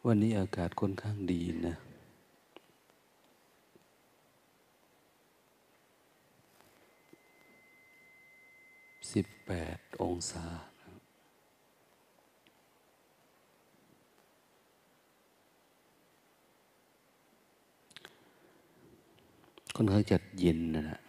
[0.08, 1.93] วันนี้อากาศค่อนข้างดีนะ
[9.14, 10.46] สิบแปดองศา
[19.76, 21.00] ค่อนข้างจัดเย็นนะนะ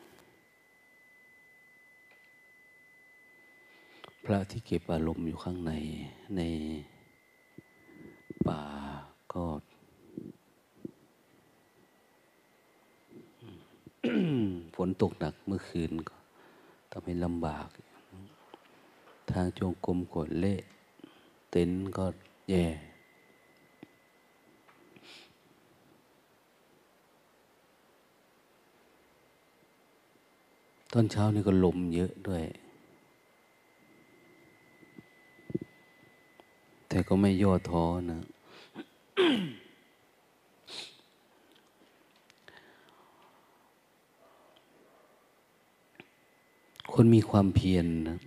[4.24, 5.72] พระที่เก็บอารมณ์อยู่ข้างใน
[6.36, 6.40] ใน
[8.48, 8.62] ป่า
[9.32, 9.44] ก็
[14.74, 16.16] ฝนตกหนักเมื่อคืนก็
[16.92, 17.68] ทำให้ลำบาก
[19.34, 20.60] ทางจงกรมกดเละ
[21.50, 22.04] เต็นก็
[22.50, 22.66] แย่
[30.92, 32.44] ตอนเช้านี่ก็ลมเยอะด้วย
[36.88, 38.20] แต่ก็ไม่ย่อท้อนะ
[46.92, 48.18] คนมีความเพียรนะ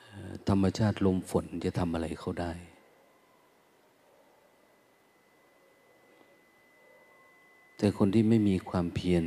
[0.00, 2.52] เอ่อ ธรรมชาติลมฝนจะทำอะไรเขาได้
[7.76, 9.24] แต่คนที่ไม่มีความเพียร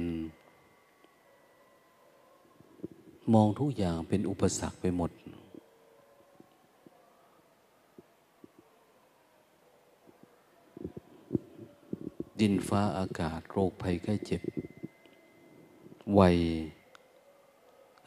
[3.34, 5.12] มองทุกอย่างเป็นอุปสรรคไปหมด
[12.40, 14.42] ดินฟ้าอากาศโรคภัยไข้เจ็บ
[16.20, 16.38] วัย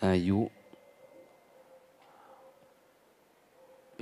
[0.05, 0.39] อายุ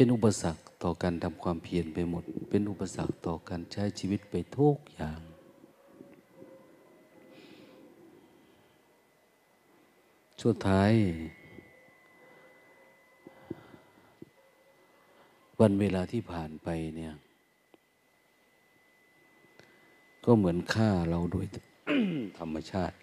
[0.00, 5.20] เป็นอุปสรรคต่อการทำความเพียรไปหมด เป็นอุปสรรคต่อการใช้ชีวิตไปทุกอย่าง
[10.42, 10.92] สุดท้าย
[15.60, 17.14] วันเวลาที่ผ่านไปเนี่ย
[20.24, 21.46] ก็เหมือนฆ่าเราโดย
[22.38, 22.96] ธรรมชาติ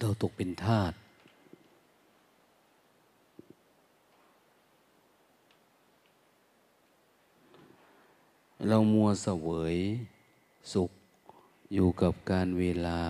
[0.00, 0.94] เราตกเป็นทาส
[8.66, 9.76] เรามัวเสวย
[10.72, 10.90] สุข
[11.74, 13.00] อยู่กับการเวลา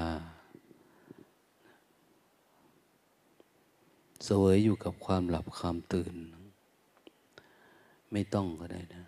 [4.25, 6.15] เสวยอยู่กับความหลับความตื่น
[8.13, 9.05] ไม่ต้องก็ได้นะ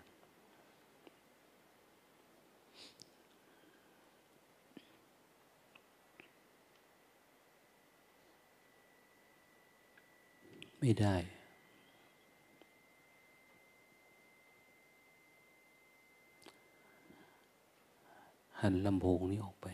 [10.79, 11.15] ไม่ได้
[18.61, 19.67] หันลำโพงนี้ออกไป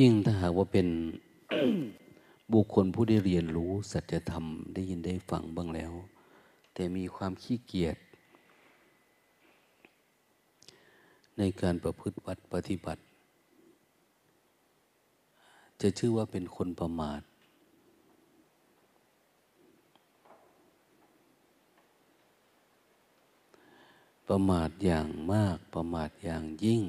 [0.00, 0.88] ยิ่งถ้าหากว่าเป็น
[2.52, 4.44] บุคคลผู้ได้เรียนรู้สัจธรรม
[4.74, 5.92] ได้ยินได้ฟังบ้างแล้ว
[6.74, 7.96] แต่มีความขี้เกียจ
[11.38, 13.02] ในการประพฤติวัดปฏิบัติ
[15.80, 17.20] จะชื่อว่าเป็นคนประมาท
[24.28, 26.82] ประมาทอย่างมากประมาทอย่างยิ่ง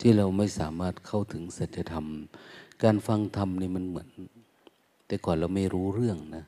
[0.00, 2.06] ที่เราไม่สามารถเข้าถึงสัจธรรม
[2.82, 4.08] การฟังธรรมนี่มันเหมือน
[5.06, 6.44] แต่ก่อนเราไม่รู้เรื่องนะ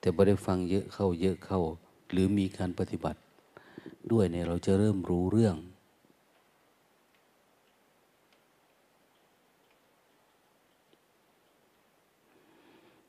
[0.00, 1.60] แต่พอได้ฟังเยอะเข้าเยอะเข้า
[2.10, 3.20] หรือมีการปฏิบัติ
[4.12, 5.56] ด้วยเนี่ยเราจะเริ่มรู้เรื่อง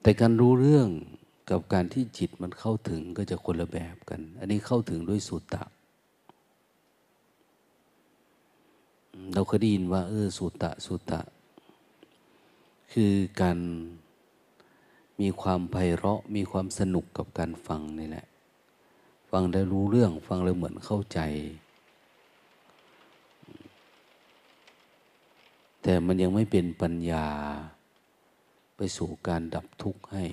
[0.01, 0.87] แต่การรู้เรื่อง
[1.49, 5.63] กับการที่จิตมันเข้าถึงก็จะคนละแบบกัน อันนี้เข้าถึงด้วยสุตตะ
[9.33, 11.21] เราเคยได้ยินว่า เออสุตตะสุตตะ
[12.93, 13.57] คือการ
[15.19, 18.25] มีความไพเราะมีความสนุกกับการฟังนี่แหละ
[19.31, 21.19] ฟังได้รู้เรื่องฟังแล้วเหมือนเข้าใจ
[25.83, 27.27] แต่มันยังไม่เป็นปัญญา
[28.75, 30.25] ไปสู่การดับทุกข์ให้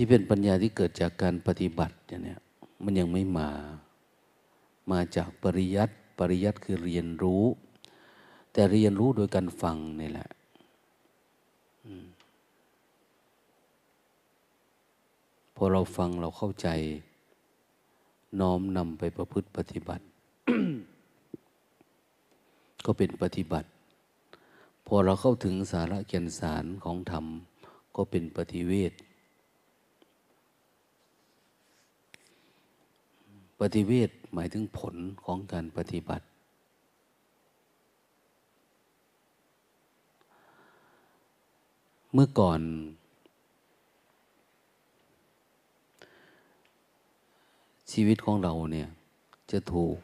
[0.00, 2.40] ที่เป็นปัญญาที่เกิดจากการปฏิบัติเนี่ย
[2.82, 3.50] มันยังไม่มา
[4.90, 7.44] มาจากปริยัติปริยัติคือเรียนรู้
[8.52, 10.28] แต่เรียนรู้โดยการฟังนี่แหละ
[15.54, 16.68] พอเราฟังเราเข้าใจ
[18.40, 20.04] น้อมนำไปประพฤติปฏิบัติ
[22.84, 23.68] ก็เป็นปฏิบัติ
[24.86, 27.24] พอเราเข้าถึงสาระแก่นสารของธรรม
[27.96, 28.92] ก็เป็นปฏิเวท
[33.60, 34.94] ปฏิเวทหมายถึงผล
[35.24, 36.24] ของการปฏิบัติ
[42.12, 42.60] เมื่อก่อน
[47.92, 48.88] ชีวิตของเราเนี่ย
[49.50, 49.96] จะถูก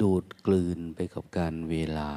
[0.00, 2.10] ดูดกลืนไปกับการเวลา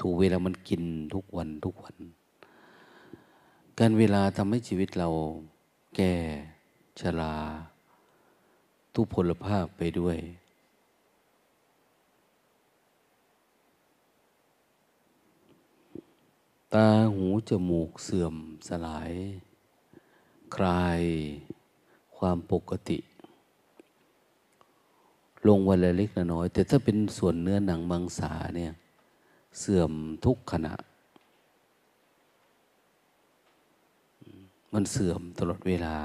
[0.00, 0.82] ถูกเวลามันกิน
[1.14, 1.96] ทุกวันทุกวัน
[3.80, 5.08] การเวลาทำให้ชีวิตเรา
[5.96, 6.14] แก่
[7.00, 7.34] ชรา
[8.94, 10.18] ทุพพลภาพไปด้วย
[16.74, 18.34] ตาหูจมูกเสื่อม
[18.68, 19.12] สลาย
[20.54, 21.02] คลาย
[22.16, 22.98] ความปกติ
[25.46, 28.72] ลงวันละเล็กละน้อย แต่ถ้าเป็นส่วนเนื้อหนังมังสาเนี่ย
[29.58, 29.92] เสื่อม
[30.24, 30.74] ทุกขณะ
[34.72, 35.96] มันเสื่อมตลอดเวลา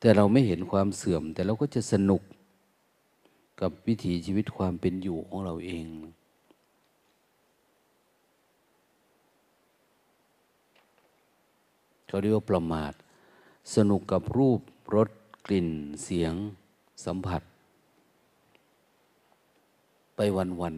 [0.00, 2.22] แต่เราไม่เห็นความเสื่อม แต่เราก็จะสนุก
[3.60, 5.86] กับวิถีชีวิตความเป็นอยู่ของเราเอง
[12.06, 12.92] เขาเรียกว่าประมาท
[13.76, 14.60] สนุกกับรูป
[14.94, 15.08] รส
[15.46, 15.68] กลิ่น
[16.04, 16.34] เสียง
[17.04, 17.42] สัมผัส
[20.16, 20.76] ไปวันวัน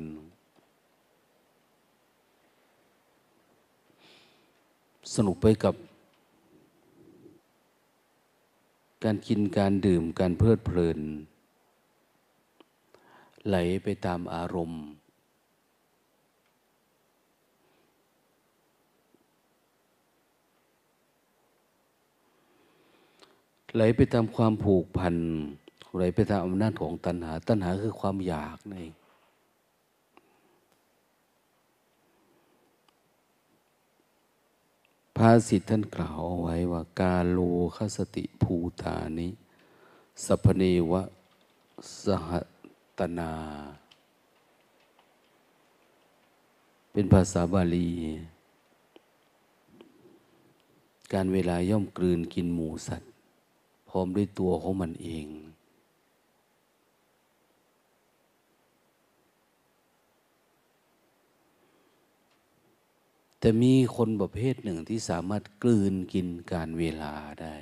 [5.15, 5.75] สนุกไปกับ
[9.05, 11.01] การกินการดื่มการเพลิดเพลิน
[13.47, 14.83] ไหลไปตามอารมณ์
[23.75, 25.17] ไหลไปตามความผูกพัน
[25.95, 28.77] ไหลไปตามอำนาจของตัณหา ตัณหาคือความอยากใน
[35.10, 37.39] ภาสิทธ์ท่านกล่าวเอาไว้ว่ากาโล
[37.77, 39.29] คสติภูตานิ
[40.25, 41.03] สัพเนวะ
[42.05, 42.31] สห
[42.99, 43.33] ตนา
[46.93, 47.91] เป็นภาษาบาลี
[51.13, 53.11] การเวลาย่อมกลืนกินหมูสัตว์
[53.89, 55.27] พร้อมด้วยตัวของมันเอง
[63.41, 67.57] แต่มีคนประเภทหนึ่งที่สามารถกลืนกินการเวลาได้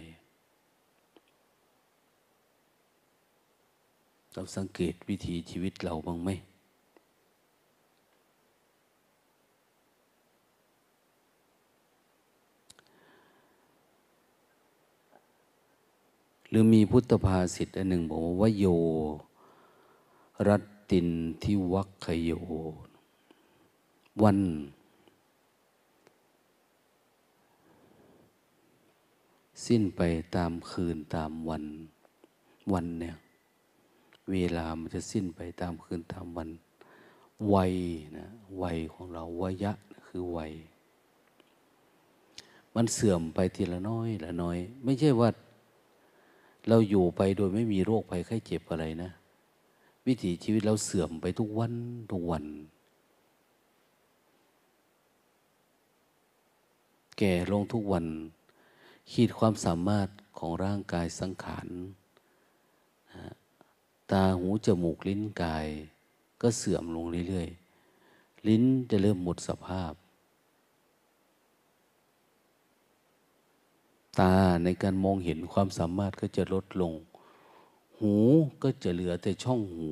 [4.32, 6.30] เราสังเกตวิถีชีวิตเราบ้างไหม
[16.49, 18.66] หรือมีพุทธภาษิตอันหนึ่งบอกว่าโย
[20.49, 21.08] รัตติน
[21.42, 22.30] ทิวัคโย
[24.23, 24.38] วัน
[29.67, 30.03] สิ้นไป
[30.37, 31.65] ตามคืนตามวัน
[32.73, 33.17] วันเนี่ย
[34.31, 36.49] เวลามันจะสิ้นไปตามคืนตามวัน
[37.55, 37.75] วัย
[38.19, 38.29] นะ
[38.62, 39.73] วัยของเราวัยะ
[40.07, 40.53] คือวัย
[42.75, 45.31] มันเสื่อมไปทีละน้อยละน้อย ไม่ใช่ว่า
[46.69, 49.11] เราอยู่ไปโดยไม่มีโรคภัยไข้เจ็บอะไรนะ
[50.07, 51.73] วิถีชีวิตเราเสื่อมไปทุกวัน
[52.12, 52.45] ทุกวัน
[57.19, 58.07] แก่ลงทุกวัน
[59.12, 61.69] ขีดความสามารถของร่างกายสังขาร
[64.11, 65.67] ตาหูจมูกลิ้นกาย
[66.43, 69.93] ก็เสื่อมลงเรื่อยๆ ลิ้นจะเริ่มหมดสภาพ
[74.21, 74.35] ตา
[74.65, 76.93] ในการมองเห็นความสามารถก็จะลดลง
[77.99, 78.15] หู
[78.62, 79.88] ก็จะเหลือแต่ช่องหู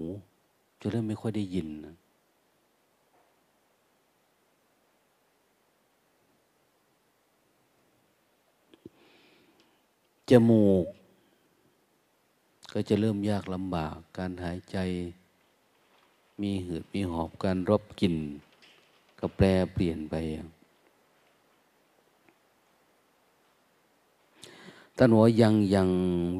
[0.80, 1.68] จะเริ่มไม่ค่อยได้ยิน
[10.30, 10.86] จมูก
[12.72, 14.76] ก็จะเริ่มยากลำบาก การหายใจ
[16.40, 18.16] มีหืดมีหอบการรับกลิ่น
[19.18, 20.14] ก็แปรเปลี่ยนไป
[24.96, 25.90] ท่านหัวยังยัง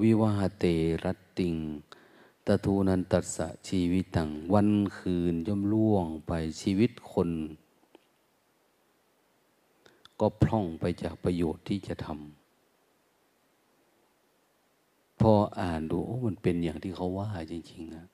[0.02, 0.64] วิวาเต
[1.04, 1.54] รัตติง
[2.46, 7.30] ตะทูนันตัสะชีวิตัง วันคืนย่อมล่วงไปชีวิตคน
[10.20, 12.35] ก็พร่องไปจากประโยชน์ที่จะทำ
[15.20, 18.04] พออ่านดูมันเป็นอย่างที่เขาว่าจริงๆนะ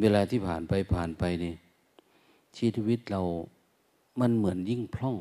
[0.00, 1.54] เวลาที่ผ่านไปผ่านไปนี่
[2.56, 3.22] ชีวิตเรา
[4.20, 5.16] มันเหมือนยิ่งพร่อง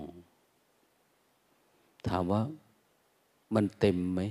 [2.08, 2.42] ถามว่า
[3.56, 4.22] มันเต็มไหม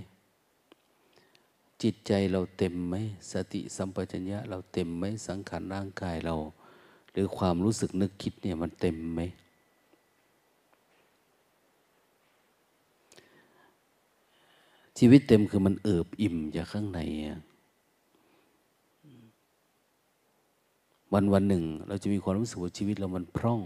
[1.83, 2.95] จิตใจเราเต็มไหม
[3.33, 6.35] สติสัมปชัญญะเราเต็มไหม สังขารร่างกายเรา
[7.13, 9.21] หรือความรู้สึกนึกคิดเนี่ยมันเต็มไหม
[14.99, 17.01] ชีวิตเต็มคือมันเอิบอิ่มจากข้างใน
[21.13, 23.61] วันวันหนึ่ง เราจะมีความรู้สึกว่าชีวิตเรามันพร่อง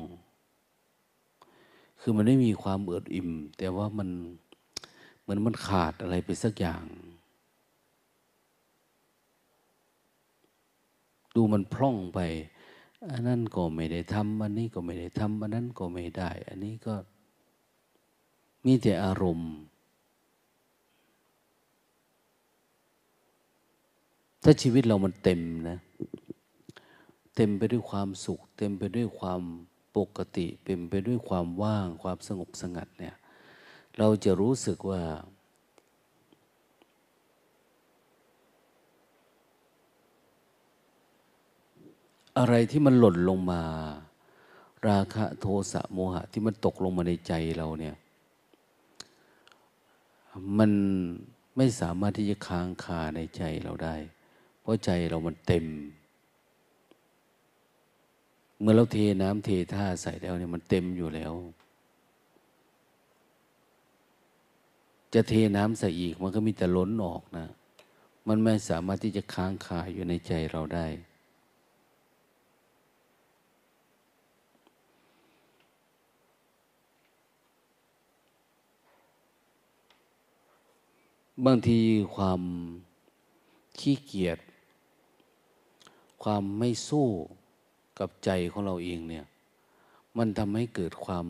[2.01, 4.09] คือมันไม่มีความเอิดอิ่ม แต่ว่ามัน
[5.21, 6.85] เหมือนมันขาดอะไรไปสักอย่าง
[11.35, 12.21] ดูมันพร่องไป
[13.11, 16.95] อันนั้นก็ไม่ได้ทำอันนี้ก็ไม่ได้ทำอันนั้นก็ไม่ได้ อันนี้ก็
[18.65, 19.53] มีแต่อารมณ์
[24.43, 25.79] ถ้าชีวิตเรามันเต็มนะ
[27.37, 29.41] เต็มไปด้วยความสุข เต็มไปด้วยความ
[29.97, 33.15] ปกติเป็นไปด้วยความว่าง ความสงบสงัดเนี่ย
[33.99, 35.03] เราจะรู้สึกว่า
[42.39, 43.63] อะไรที่มันหล่นลงมา
[44.89, 47.97] ราคะโทสะโมหะ ที่มันตกลงมาในใจเราเนี่ย
[50.59, 50.73] มัน
[51.57, 53.97] ไม่สามารถที่จะค้างคาในใจเราได้
[54.69, 55.67] ราะใจเรามันเต็ม
[58.61, 61.33] เมื่อเราเทน้ำเทท่าใส่แล้วเนี่ยมันเต็มอยู่แล้ว
[65.15, 67.47] จะเทน้ำใส่อีกมันก็มีแต่ล้นออกนะ
[68.29, 70.87] มันไม่สามารถที่จะค้างคาอยู่ในใจเราได้
[81.47, 81.79] บางที
[82.15, 82.41] ความ
[83.79, 84.39] ขี้เกียจ
[86.23, 87.09] ความไม่สู้
[87.99, 89.25] กับใจของเราเองเนี่ย
[90.17, 91.27] มันทำให้เกิดความ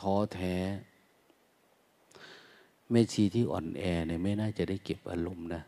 [0.00, 0.56] ท้อแท้
[2.90, 5.62] แม่ชีที่อ่อนแอเนี่ยไม่น่าจะได้เก็บอารมณ์นะ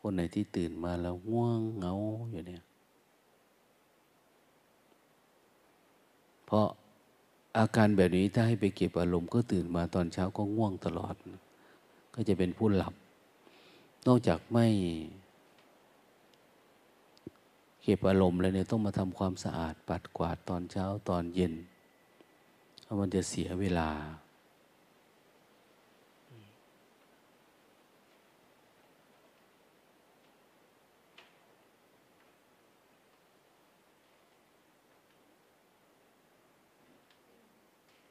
[0.00, 1.94] คนไหนที่ตื่นมาแล้วง่วงเหงา
[2.30, 2.62] อยู่เนี่ย
[6.46, 6.66] เพราะ
[7.58, 11.14] อาการแบบนี้ถ้าให้ไปเก็บอารมณ์ก็ตื่นมาตอนเช้าก็ง่วงตลอด
[12.14, 12.94] ก็จะเป็นผู้หลับ
[14.06, 14.66] นอกจากไม่
[17.86, 21.54] เก็บอารมณ์แล้วเนี่ยต้องมาทำความสะอาดปัดกวาดตอนเช้าตอนเย็น
[22.82, 23.90] เพราะมันจะเสียเวลา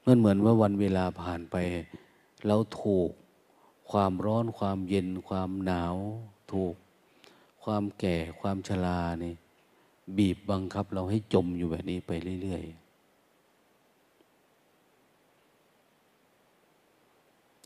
[0.01, 1.55] เมื่อเหมือนว่าวันเวลาผ่านไป
[2.47, 3.09] เราถูก
[3.91, 5.95] ความร้อนความเย็นความหนาว
[6.53, 6.75] ถูก
[7.63, 9.33] ความแก่ความชรานี่
[10.17, 12.83] บีบบังคับเราให้จมอยู่แบบนี้ไปเรื่อยๆ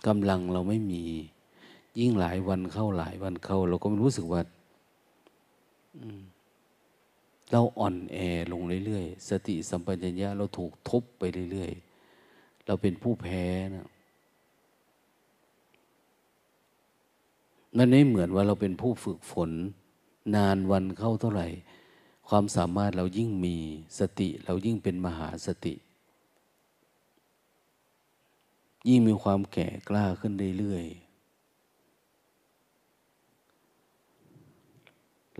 [0.07, 1.03] กำลังเราไม่มี
[1.99, 4.41] ยิ่งหลายวันเข้าหลายวันเข้า เราก็รู้สึกว่า
[7.51, 8.17] เราอ่อนแอ
[8.51, 13.43] ลงเรื่อยๆ สติสัมปชัญญะเราถูกทุบไปเรื่อยๆ เราเป็นผู้แพ้
[13.75, 13.87] นะ
[17.77, 19.51] มันไม่เหมือนว่าเราเป็นผู้ฝึกฝน
[20.35, 21.47] นานวันเข้าเท่าไหร่
[22.29, 23.55] ความสามารถเรายิ่งมี
[23.99, 25.75] สติเรายิ่งเป็นมหาสติ
[28.87, 31.07] ยิ่งมีความแก่กล้าขึ้นเรื่อยๆ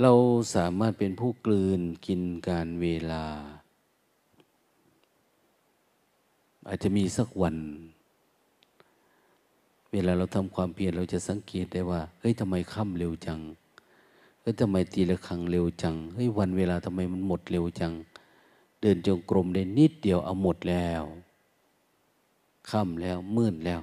[0.02, 0.14] เรา
[0.56, 3.26] สามารถเป็นผู้กลืนกินการเวลา
[6.68, 7.58] อาจจะมีสักวัน
[9.92, 13.40] เวลาเราทำความเพียรเราจะสังเกตได้ว่าเฮ้ยทำไมค่ำเร็วจัง
[14.50, 17.94] ฮ้ยทำไมตีละครังเร็วจังเฮ้ยวันเวลาทำไมมันหมดเร็วจัง
[18.82, 21.04] เดินจงกรมได้นิดเดียวเอาหมดแล้ว
[22.70, 23.82] ค่ำแล้วมืดแล้ว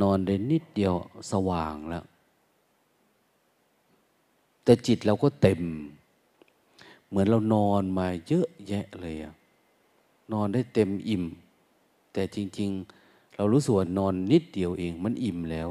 [0.00, 0.94] นอนได้นิดเดียว
[1.30, 2.04] สว่างแล้ว
[4.64, 5.60] แต่จิตเราก็เต็ม
[7.08, 9.32] เหมือนเรานอนมาเยอะแยะเลยอะ
[10.32, 11.24] นอนได้เต็มอิ่ม
[12.12, 12.70] แต่จริง
[13.02, 15.70] ๆ เรารู้สึกว่านอนนิดเดียวเองมันอิ่มแล้ว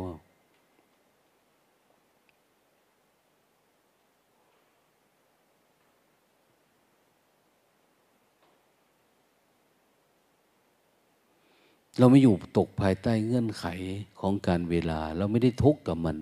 [12.00, 13.66] เราไม่อยู่ตกภายใต้เงื่อนไข
[14.20, 16.18] ของการเวลา เราไม่ได้ทุกข์กับมัน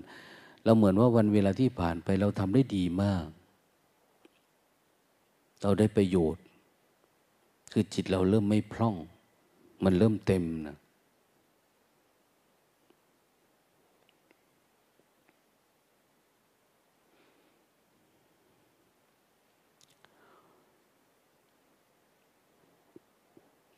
[0.64, 3.26] เราเหมือนว่าวันเวลาที่ผ่านไปเราทำได้ดีมาก
[5.62, 6.44] เราได้ประโยชน์
[7.72, 8.96] คือจิตเราเริ่มไม่พร่อง
[9.84, 10.78] มันเริ่มเต็มนะ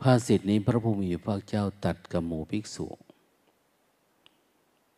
[0.07, 2.87] ภาษิตนี้พระภูมิพระเจ้าตัดกับหมู่ภิกษุ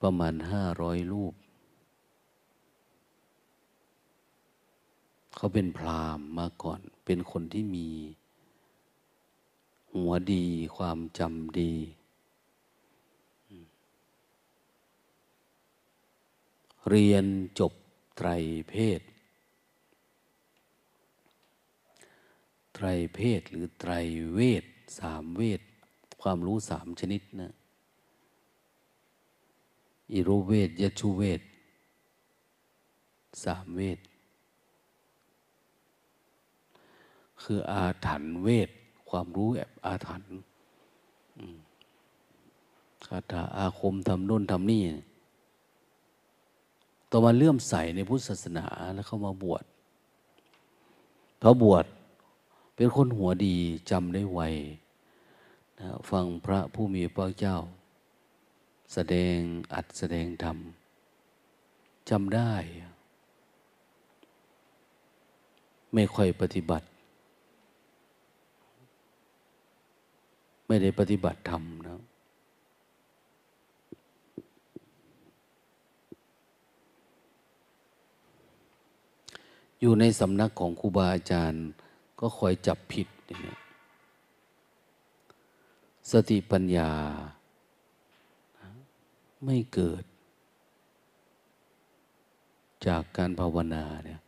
[0.01, 1.33] ประมาณห้าร้อยรูป
[5.35, 7.89] เขาเป็นพราหมณ์มาก่อน เป็นคนที่มี
[9.93, 10.45] หัวดี
[10.77, 11.73] ความจำดี
[16.89, 17.25] เรียน
[17.59, 17.73] จบ
[18.17, 18.29] ไตร
[18.69, 19.01] เพศ
[22.75, 23.93] ไตรเพศหรือไตร
[24.35, 24.65] เวท
[24.99, 25.61] สามเวท
[26.21, 27.53] ความรู้สามชนิดนะ
[30.11, 31.41] อิรุเวทยชุเวท
[33.45, 33.99] สามเวท
[37.43, 38.69] คืออาถรรพ์เวท
[39.09, 40.35] ความรู้แบบอาถรรพ์
[43.05, 44.83] คาถาอาคมทำน่นทำนี่
[47.11, 49.63] ต่อมาเลื่อมใสในพุทธศาสนาแล้วเข้ามาบวช
[51.39, 51.85] เขาบวช
[52.75, 53.57] เป็นคนหัวดี
[53.91, 54.41] จำได้ไว
[55.79, 57.57] นะฟังพระผู้มีพระเจ้า
[58.93, 59.37] แสดง
[59.73, 60.57] อัดแสดงธรรม
[62.09, 62.53] จำได้
[65.93, 66.87] ไม่ค่อยปฏิบัติ
[70.67, 72.01] ไม่ได้ปฏิบัติธรรมนะ
[79.79, 81.65] อยู่ในสำนักของครูบาอาจารย์
[82.19, 83.57] ก็คอยจับผิดเนี่ย
[86.11, 86.91] สติปัญญา
[89.45, 90.03] ไม่เกิด
[92.87, 94.19] จากการภาวนาเนี่ย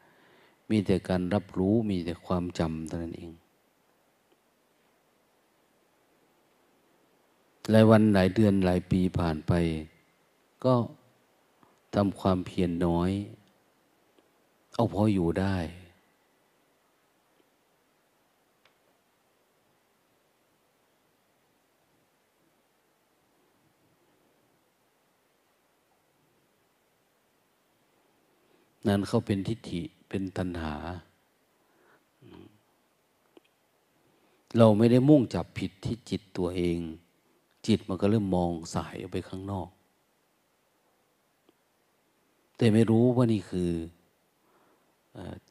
[0.70, 3.34] มีแต่การรับรู้มีแต่ความจำเท่านั้นเอง
[7.72, 9.54] หลายวันหลายเดือนหลายปีผ่านไป
[10.66, 10.74] ก็
[11.96, 13.12] ทำความเพียรน้อย
[14.76, 15.56] เอาพออยู่ได้
[28.88, 30.74] นั้นเขาเป็นทิฏฐิเป็นตัณหา
[34.58, 36.80] เราไม่ได้มุ่งจับผิดที่จิตตัวเอง
[37.68, 39.70] จิตมันก็เริ่มมองสายออกไปข้างนอก
[42.58, 43.72] แต่ไม่รู้ว่านี่คือ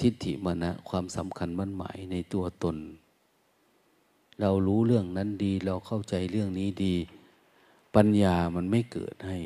[0.01, 2.77] ทิฏฐิมานะความสำคัญมั่นหมายในตัวตน
[4.41, 6.95] เรารู้เรื่องนั้นดี เราเข้าใจเรื่องนี้ดี
[7.95, 9.37] ปัญญามันไม่เกิดให้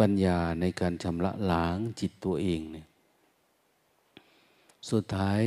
[0.00, 2.86] ปัญญาในการชำระล้างจิตตัวเองเนี่ย
[4.90, 5.42] สุดท้าย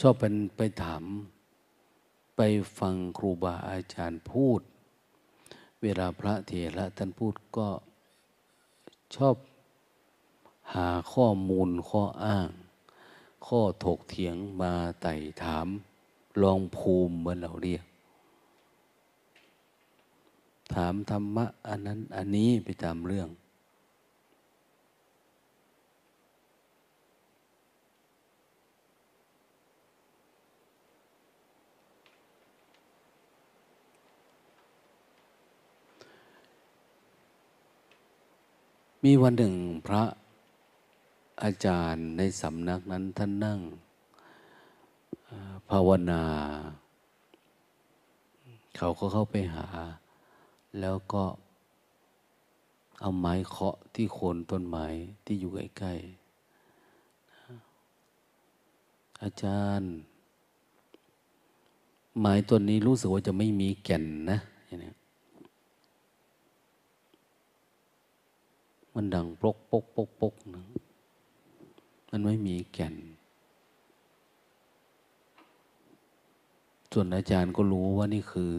[0.00, 1.04] ชอบเป็นไปถาม
[2.36, 2.40] ไป
[2.78, 4.60] ฟังครูบาอาจารย์พูด
[5.82, 7.68] เวลาพระเถระท่านพูดก็
[9.16, 9.34] ชอบ
[10.72, 12.48] หาข้อมูลข้ออ้าง
[13.46, 15.66] ข้อถกเถียงมาไต่ถาม
[16.42, 17.84] ลองภูมิเหมือนเราเรียก
[20.74, 23.28] ถามธรรมะอันนั้นอันนี้ไปตามเรื่อง
[39.04, 39.54] มีวันหนึ่ง
[39.86, 40.04] พระ
[41.42, 43.60] อาจารย์ในสำนักนั้นท่านนั่ง
[45.68, 46.22] ภาวนา
[48.76, 49.66] เขาก็เข้าไปหา
[50.80, 51.24] แล้วก็
[53.00, 54.86] เอาไม้เคาะที่โคนต้นไม้
[55.24, 59.90] ที่อยู่ใกล้ๆอาจารย์
[62.20, 64.92] ไม้ต้นนี้รู้สึกว่าจะไม่มีแก่นนะอย่างนี้
[68.94, 70.62] มันดังปกปกปกปกนะ
[72.16, 72.94] มันไม่มีแก่น
[76.92, 78.54] ส่วนอาจารย์ก็รู้ว่านี่คือ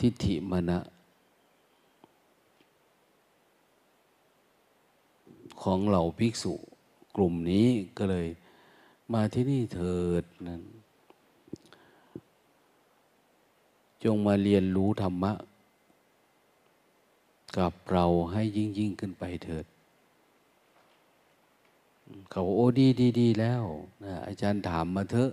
[0.00, 0.78] ทิฏฐิมณะ
[5.62, 6.54] ของเหล่าภิกษุ
[7.16, 7.66] กลุ่มนี้
[7.98, 8.28] ก็เลย
[9.12, 10.62] มาที่นี่เถิดนั้น
[14.04, 15.32] จงมาเรียนรู้ธรรมะ
[17.58, 19.66] กับเราให้ยิ่งยิ่งขึ้นไปเถิด
[22.30, 23.62] เขาโอ้ดีดีดีแล้ว
[24.04, 25.30] นะอาจารย์ถามมาเถอะ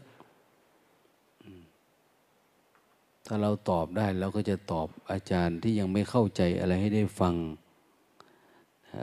[3.26, 7.36] ถ้าเราตอบได้เราก็จะตอบอาจารย์ที่ยังไม่เข้าใจอะไรให้ได้ฟัง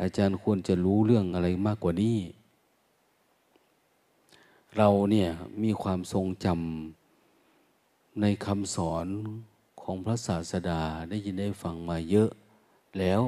[0.03, 2.19] อาจารย์ควรจะรู้เรื่องอะไรมากกว่านี้
[4.77, 5.31] เราเนี่ย
[5.63, 9.07] มีความทรงจำในคำสอน
[9.83, 12.31] ของพระศาสดาได้ยินได้ฟังมาเยอะ
[12.99, 13.21] แล้ว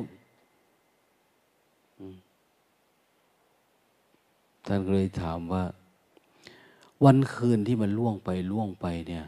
[4.67, 5.65] ท่านเลยถามว่า
[7.05, 9.25] วันคืนที่มันล่วงไปล่วงไปเนี่ย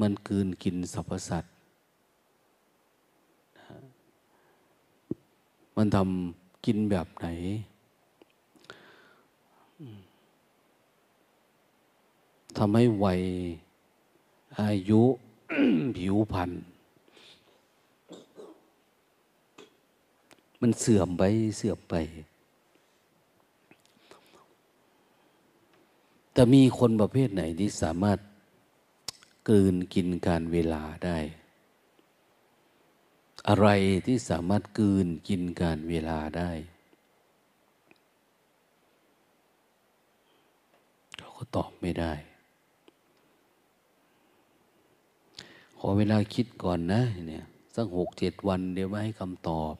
[0.00, 1.52] มันกืนกินสรรพสัตว์
[5.76, 7.26] มันทำกินแบบไหน
[12.56, 13.22] ทำให้วัย
[14.60, 15.02] อายุ
[15.96, 16.50] ผิวพรรณ
[20.60, 21.22] มันเสื่อมไป
[21.56, 21.94] เสื่อมไป
[26.34, 28.18] แต่มีคนประเภทไหนที่สามารถ
[29.48, 31.18] กลืนกินการเวลาได้
[33.48, 33.68] อะไร
[34.06, 36.50] ที่สามารถกลืนกินการเวลาได้
[41.18, 42.12] เขาก็ตอบไม่ได้
[45.78, 47.44] ขอเวลาคิดก่อนนะเนี่ย
[47.74, 49.74] สักหกเจ็ดวันเดี๋ยวมาให้คำตอบ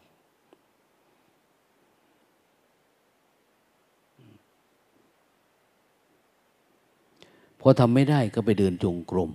[7.67, 9.31] พอทำไม่ได้ก็ไปเดินจงกรม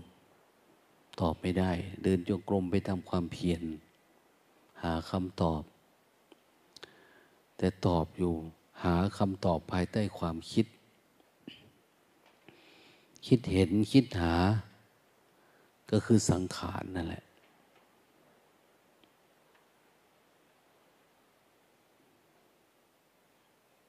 [1.22, 1.72] ตอบไม่ได้
[2.04, 3.62] เดินจงกรมไปทำความเพียร
[4.84, 5.62] หาคำตอบ
[7.58, 8.34] แต่ตอบอยู่
[8.84, 10.66] หาคำตอบภายใต้ความคิด
[13.28, 14.36] คิดเห็นคิดหา
[15.92, 17.24] ก็คือสังขารนั่นแหละ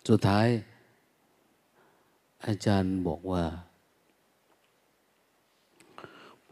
[0.08, 0.46] สุดท้าย
[2.46, 3.44] อาจารย์บอกว่า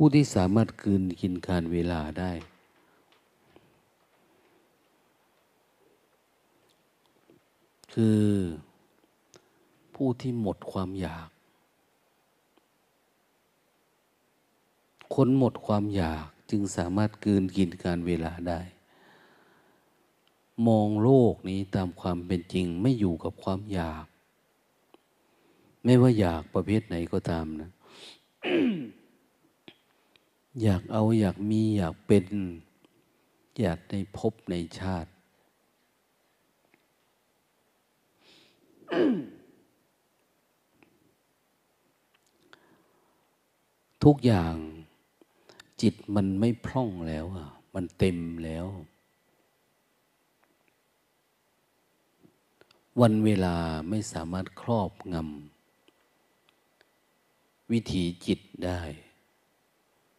[0.01, 2.33] ผู้ที่สามารถคืนกินการเวลาได้
[7.95, 8.25] คือ
[9.95, 11.29] ผู้ที่หมดความอยาก
[15.15, 18.61] คนหมดความอยากจึงสามารถคืนกินการเวลาได้
[20.67, 24.07] มองโลกนี้ตามความเป็นจริงไม่อยู่กับความอยาก
[25.85, 27.71] ไม่ว่าอยากประเภทไหนก็ตามนะ
[30.63, 32.27] อยากเอาอยากมีอยากเป็น
[33.61, 35.11] อยากในภพในชาติ
[44.05, 44.55] ทุกอย่าง
[45.83, 48.67] จิตมันไม่พร่องแล้วอะ มันเต็มแล้ว
[53.01, 53.57] วันเวลา
[53.89, 58.81] ไม่สามารถครอบงำวิถีจิตได้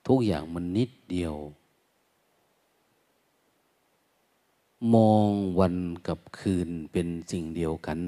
[0.10, 1.36] ทุกอย่างมันนิดเดียว
[4.94, 5.76] มองวัน
[6.08, 8.00] กับคืนเป็นสิ่งเดียวกัน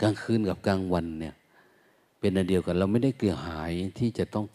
[0.00, 1.34] กลางคืนกับกลางวันเนี่ย
[2.18, 4.46] เป็นอันเดียวกัน เราไม่ได้เกลียหายที่จะต้อง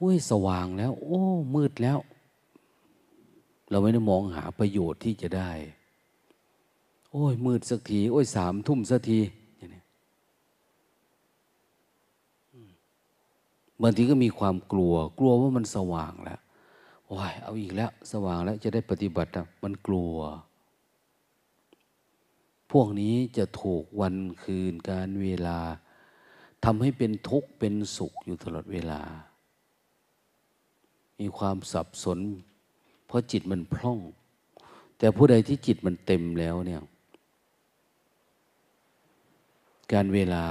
[0.00, 1.20] อุ้ยสว่างแล้ว โอ้
[1.54, 1.98] มืดแล้ว
[3.70, 5.50] เราไม่ได้มองหาประโยชน์ที่จะได้
[7.10, 9.20] โอ้ยมืดสักที โอ้ยสามทุ่มสักที
[13.82, 16.40] บางทีก็มีความกลัว กลัวว่ามันสว่างแล้ว
[17.14, 19.30] ว้ายเอาอีกแล้ว สว่างแล้วจะได้ปฏิบัติ
[19.62, 20.16] มันกลัว
[22.70, 25.58] พวกนี้จะถูกวันคืนการเวลา
[26.64, 29.00] ทำให้เป็นทุกข์เป็นสุขอยู่ตลอดเวลา
[31.20, 32.18] มีความสับสน
[33.06, 33.98] เพราะจิตมันพร่อง
[34.98, 36.82] แต่ผู้ใดที่จิตมันเต็มแล้วเนี่ย
[39.92, 40.44] การเวลา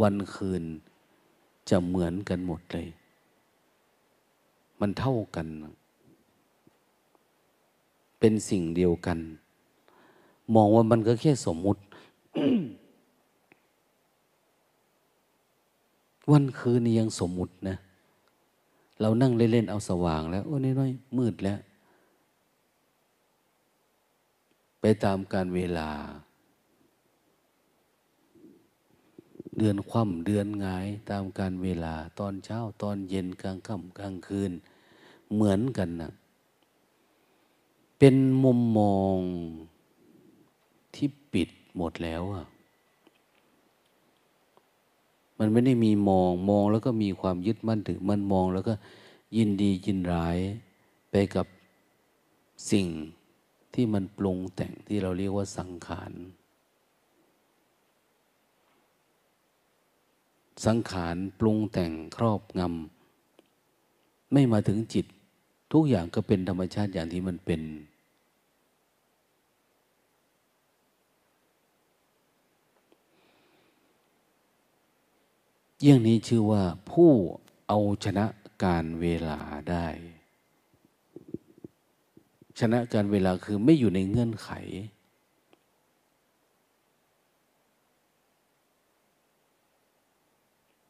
[0.00, 0.62] วันคืน
[1.70, 2.88] จะเหมือนกันหมดเลย
[4.80, 5.46] มันเท่ากัน
[8.18, 9.18] เป็นสิ่งเดียวกัน
[10.54, 11.80] มองว่ามันก็แค่สมมุติ
[16.32, 17.76] วันคืนนี้ยังสมมุตินะ
[19.00, 21.58] เรานั่งเล่น ๆ เอาสว่างแล้ว โอ้น้อยๆมืดแล้ว
[24.80, 25.90] ไปตามการเวลา
[29.58, 34.52] เดือนคว่ำเดือนงายตามการเวลาตอนเช้าตอนเย็นกลางค่ำกลางคืน
[35.32, 36.12] เหมือนกันนะ
[37.98, 39.18] เป็นมุมมอง
[40.94, 42.44] ที่ปิดหมดแล้วอะ
[45.38, 48.74] มมันไม่ได้มีมองมองแล้วก็มีความยึดมั่นถือมันมองแล้วก็
[49.36, 50.38] ยินดียินร้าย
[51.10, 51.46] ไปกับ
[52.70, 52.86] สิ่ง
[53.74, 56.12] ที่มันปรุงแต่งที่เราเรียกว่าสังขาร
[60.64, 65.06] สังขารปรุงแต่งครอบงำไม่มาถึงจิต
[65.72, 67.62] ทุกอย่างก็เป็นธรรมชาติอย่างที่มันเป็น
[75.80, 77.10] เยี่ยงนี้ชื่อว่าผู้
[77.68, 78.26] เอาชนะ
[78.64, 79.38] การเวลา
[79.70, 79.86] ได้
[82.60, 84.50] ชนะการเวลาคือไม่อยู่ในเงื่อนไข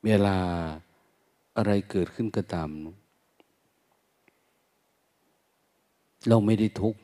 [0.07, 0.39] เวลา
[1.57, 2.71] อะไรเกิดขึ้นก็ตาม
[6.29, 7.01] เราไม่ได้ทุกข์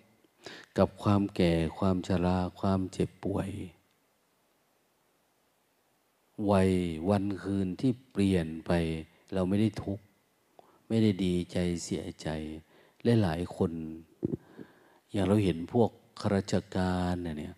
[0.78, 3.50] กับความแก่ความชราความเจ็บป่วย
[6.50, 6.70] วัย
[7.10, 8.72] วันคืนที่เปลี่ยนไป
[9.34, 10.04] เราไม่ได้ทุกข์
[10.88, 12.28] ไม่ได้ดีใจเสียใจ
[13.02, 13.72] และหลายคน
[15.10, 17.56] อย่างเราเห็นพวกข้าราชการเนี่ย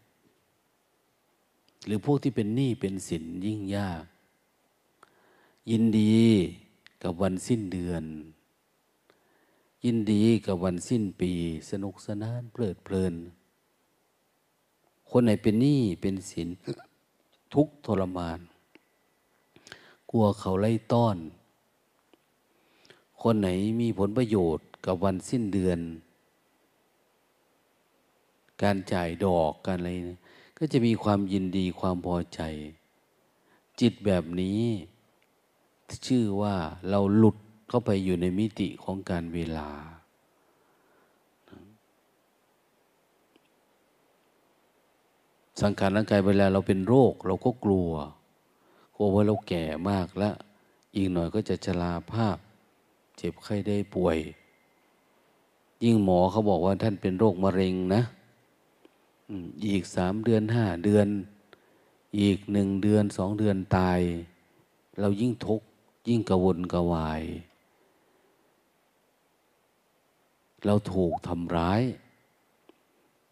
[1.84, 4.04] หรือพวกที่เป็นหนี้เป็นสินยิ่งยาก
[5.70, 6.20] ยินดี
[7.02, 8.04] กับวันสิ้นเดือน
[9.84, 11.32] ยินดีกับวันสิ้นปี
[11.70, 13.14] สนุกสนานเพลิดเพลิน
[15.10, 16.48] คนไหนเป็นหนี้เป็นสิน
[17.54, 18.40] ทุกทรมาน
[20.10, 21.16] กลัวเขาไล่ต้อน
[23.22, 23.48] คนไหน
[23.80, 25.78] มีผลประโยชน์กับวันสิ้นเดือน
[28.62, 30.18] การจ่ายดอกการอะไรนะ
[30.58, 32.40] ก็จะมีความยินดีความพอใจ
[33.80, 34.62] จิตแบบนี้
[36.06, 36.56] ชื่อว่า
[36.90, 37.36] เราหลุด
[37.68, 39.70] เข้าไปอยู่ในมิติของการเวลา
[45.60, 47.90] สังขารร่างกายเวลาเราเป็นโรค เราก็กลัว
[48.94, 50.34] กลัวว่าเราแก่มากแล้ว
[50.96, 52.36] อีกหน่อยก็จะชราภาพ
[53.16, 54.18] เจ็บไข้ได้ป่วย
[55.84, 58.02] ยิ่งหมอเขาบอกว่าท่านเป็นโรคมะเร็งนะ
[59.66, 61.08] อีกสามเดือนห้าเดือน
[62.20, 64.00] อีกหนึ่งเดือนสองเดือนตาย
[65.00, 65.66] เรายิ่งทุกข์
[66.08, 67.22] ยิ่งกระวนกระวาย
[70.64, 71.82] เราถูกทำร้าย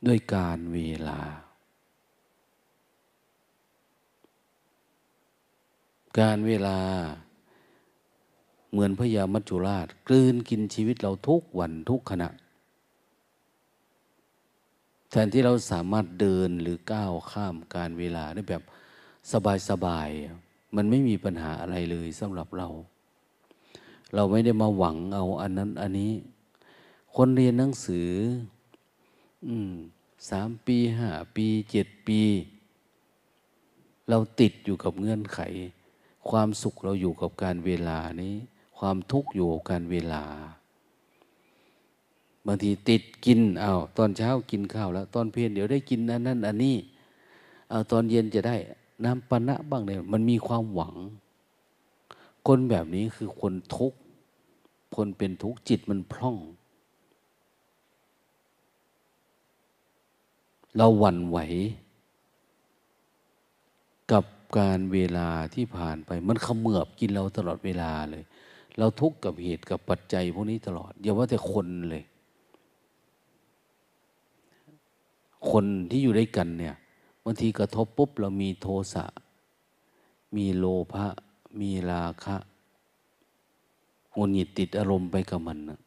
[0.06, 0.78] ด้วยการเว
[1.08, 1.20] ลา
[6.20, 6.78] การเวลา
[8.70, 12.28] เหมือนพญามัจจุราช กลืนกินชีวิตเราทุกวันทุกขณะ
[15.10, 18.62] แทนที่เราสามารถเดินหรือก้าวข้ามการเวลาได้แบบ
[19.68, 22.68] สบายๆ มันไม่มีปัญหาอะไรเลยสำหรับเรา
[24.14, 26.12] เราไม่ได้มาหวังเอาอันนั้นอันนี้
[27.14, 28.10] คนเรียนหนังสือ
[29.46, 29.72] อืม
[30.30, 32.20] สามปีห้าปีเจ็ดปี
[34.08, 35.40] เราติดอยู่กับเงื่อนไข
[36.28, 38.34] ความสุขเราอยู่กับการเวลานี้
[38.78, 40.24] ความทุกข์อยู่กับการเวลา
[42.46, 46.76] บางทีติดกินเอาตอนเช้ากินข้าวแล้ว ตอนเพียนเดี๋ยวได้กินอันนั้นอันนี้
[47.70, 48.56] เอาตอนเย็นจะได้
[49.04, 50.94] น้ำปนะบ้างเนี่ยมันมีความหวัง
[52.46, 53.98] คนแบบนี้คือคนทุกข์
[54.96, 56.36] คนเป็นทุกข์จิตมันพร่อง
[60.76, 61.38] เราหวั่นไหว
[64.12, 64.24] กับ
[64.58, 68.24] การเวลาที่ผ่านไป มันขมือบกินเราตลอดเวลาเลย
[68.78, 72.04] เราทุกข์กับเหตุกับปัจจัยพวกนี้ตลอดอย่าว่าแต่คนเลย
[75.50, 79.06] คนที่อยู่ด้วยกันเนี่ยางทีกระทบปุ๊บเรามีโทสะ
[80.36, 81.06] มีโลภะ
[81.60, 82.36] มีราคะ
[84.18, 85.80] งนหงิดติดอารมณ์ไปกับมันนะ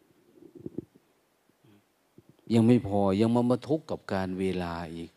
[2.53, 5.11] ยังไม่พอยังมามาทุกข์กับการเวลาอีก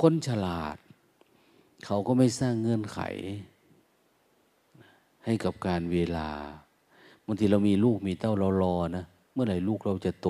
[0.00, 0.76] คนฉลาด
[1.84, 3.00] เขาก็ไม่สร้างเงื่อนไข
[5.24, 6.30] ให้กับการเวลา
[7.26, 10.28] บางทีเรามีลูกมีเต้าเรารอนะ เมื่อไหร่ลูกเราจะโต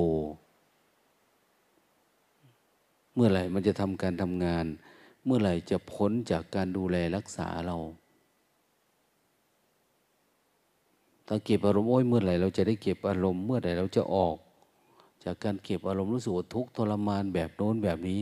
[3.14, 4.64] เมื่อไหร่มันจะทำการทำงาน
[5.24, 7.76] เมื่อไหร่จะพ้นจากการดูแลรักษาเรา
[11.26, 14.36] ถ้าเก็บอารมณ์โอ้ยเมื่อไหร่เราจะได้เก็บอารมณ์เมื่อไหร่เราจะออก
[15.24, 18.20] จากการเก็บอารมณ์รู้สึกทุกข์ทรมานแบบโน้นแบบนี้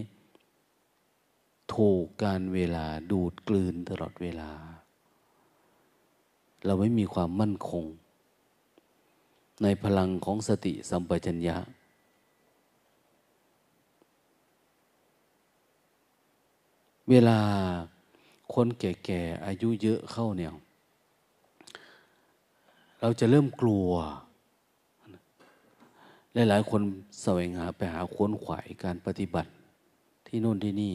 [1.74, 4.50] ถูกการเวลาดูดกลืนตลอดเวลา
[6.66, 7.84] เราไม่มีความมั่นคง
[9.62, 11.56] ในพลังของสติสัมปชัญญะ
[17.10, 17.40] เวลา
[18.54, 20.52] คนแก่ๆอายุเยอะเข้าเนี่ย
[23.00, 23.90] เราจะเริ่มกลัว
[26.34, 26.82] หลายๆคน
[27.22, 29.50] แสวงหาไปหาค้นขวายการปฏิบัติ
[30.26, 30.94] ที่โน่นที่นี่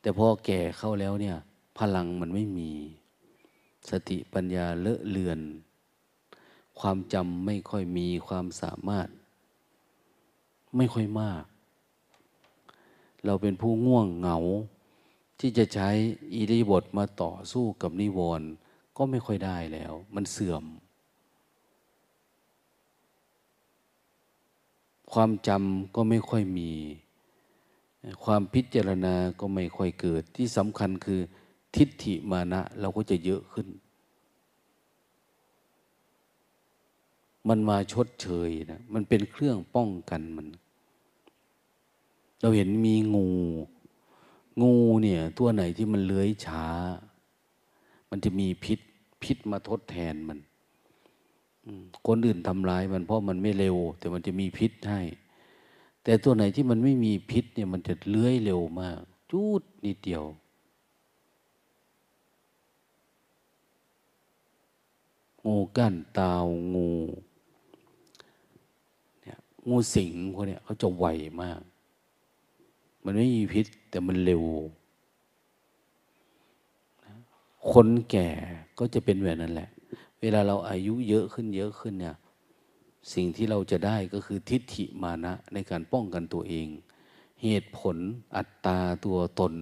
[0.00, 1.36] แต่พอแก่เข้าแล้วเนี่ย
[1.78, 2.70] พลังมันไม่มี
[3.90, 5.40] สติปัญญาเลอะเลือน
[6.80, 9.08] ความจำไม่ค่อยมีความสามารถ
[10.76, 11.42] ไม่ค่อยมาก
[13.24, 14.38] เราเป็นผู้ง่วงเหงา
[15.40, 15.88] ที่จะใช้
[16.34, 18.48] อิริบทมาต่อสู้กับนิวรณ์
[18.96, 20.64] ก็ไม่ค่อยได้แล้ว มันเสื่อม
[25.12, 26.72] ความจำก็ไม่ค่อยมี
[28.24, 31.20] ความพิจารณาก็ไม่ค่อยเกิด ที่สำคัญคือ
[31.76, 33.68] ทิฏฐิมานะเราก็จะเยอะขึ้น
[37.48, 40.46] มันมาชดเชยนะ มันเป็นเครื่องป้องกันมัน
[42.40, 43.28] เราเห็นมีงู
[44.62, 46.66] งูเนี่ย ตัวไหนที่มันเลื้อยช้า
[48.10, 48.80] มันจะมีพิษ
[49.22, 50.38] พิษมาทดแทนมัน
[52.06, 55.00] คนอื่นทำร้ายมันเพราะมันไม่เร็ว แต่มันจะมีพิษให้
[56.02, 60.24] แต่ตัวไหนที่มันไม่มีพิษเนี่ยมันจะเลื้อยเร็วมาก จูดนิดเดียว
[65.46, 66.90] งูก้านตาวงู
[69.22, 69.38] เนี่ย
[69.68, 71.06] งูสิงพวกเนี้ยเขาจะไว
[71.42, 71.60] มาก
[73.04, 74.44] มันไม่มีพิษ แต่มันเร็ว
[77.72, 78.28] คนแก่
[78.78, 79.70] ก็จะเป็นแบบนั้นแหละ
[80.20, 82.16] เวลาเราอายุเยอะขึ้นเยอะขึ้นเนี่ย
[83.14, 86.66] สิ่งที่เราจะได้ก็คือทิฏฐิมานะในการป้องกันตัวเอง
[87.42, 87.96] เหตุผล
[88.36, 89.54] อัตตาตัวตน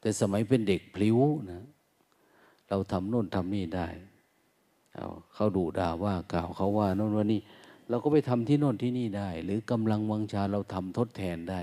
[0.00, 1.18] แต่สมัยเป็นเด็กพลิ้ว
[1.52, 1.64] นะ
[2.68, 3.88] เราทำโน่นทำนี่ได้
[5.34, 7.40] เขาดูด่าว่ากล่าวเขาว่าโน่นว่านี่
[7.88, 11.62] เราก็ไปทำที่โน่นที่นี่ได้ หรือกำลังวังชาเราทำทดแทนได้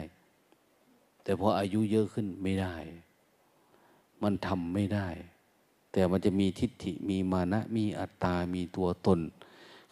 [1.24, 2.76] แต่พออายุเยอะขึ้นไม่ได้
[4.24, 5.08] มันทำไม่ได้
[5.92, 9.20] แต่มันจะมีทิฏฐิมีมานะ มีอัตตา มีตัวตน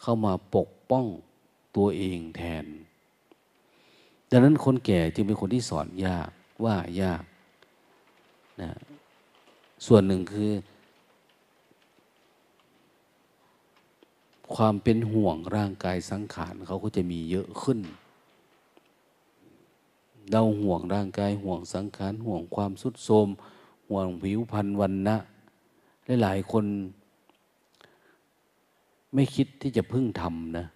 [0.02, 1.06] เข้ามาปกป้อง
[1.76, 2.66] ตัวเองแทน
[4.30, 6.30] ดังนั้นคนแก่จึงเป็นคนที่สอนยาก
[6.64, 7.24] ว่ายาก
[8.62, 8.70] นะ
[9.86, 10.52] ส่วนหนึ่งคือ
[14.54, 17.78] ความเป็นห่วงร่างกายสังขารเขาก็จะมีเยอะขึ้น
[20.30, 23.28] เราห่วงร่างกายห่วงสังขารห่วงความสุดโทม
[23.88, 25.16] ห่วงผิวพรรณวันนะ
[26.22, 26.64] หลายคน
[29.14, 30.66] ไม่คิดที่จะพึ่งทำนะ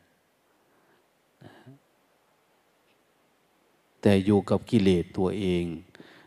[4.01, 5.65] แต่อยู่กับกิเลสตัวเอง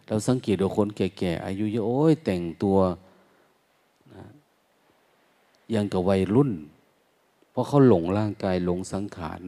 [0.08, 2.78] เราสังเกตว่าคนแก่ๆอายุเยอะโอ้ยแต่งตัว
[5.74, 6.52] ยังกับวัยรุ่น
[7.52, 9.42] เพราะเขาหลงร่างกายหลงสังขาร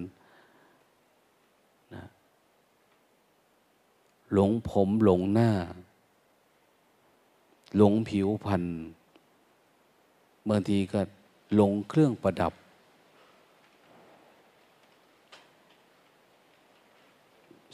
[1.95, 2.03] นะ
[4.33, 5.51] หลงผมหลงหน้า
[7.77, 8.63] หลงผิวพรรณ
[10.49, 11.01] บางทีก็
[11.55, 12.53] หลงเครื่องประดับ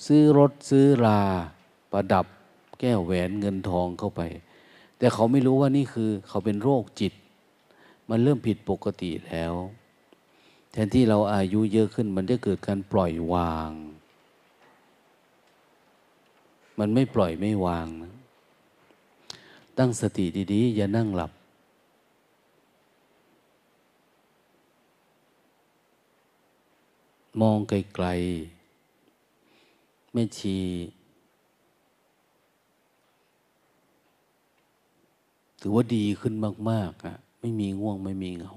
[0.06, 1.22] ซื้อรถซื้อรา
[1.92, 2.26] ประดับ
[2.80, 4.22] แก้วแหวนเงินทองเข้าไป
[4.98, 7.14] แต่เขาไม่รู้ว่านี่คือ เขาเป็นโรคจิต
[8.10, 9.54] มันเริ่มผิดปกติแล้ว
[10.72, 13.72] แทนที่เราอายุเยอะขึ้นมันจะเกิดการปล่อยวาง
[16.80, 18.14] มันไม่ปล่อยไม่วางนะ
[19.78, 21.32] ตั้งสติดีๆ อย่านั่งหลับ
[27.42, 30.58] มองไกลๆ ไม่ชี
[35.62, 36.34] ถือว่าดีขึ้น
[36.70, 38.54] มากๆอะไม่มีง่วงไม่มีเหงา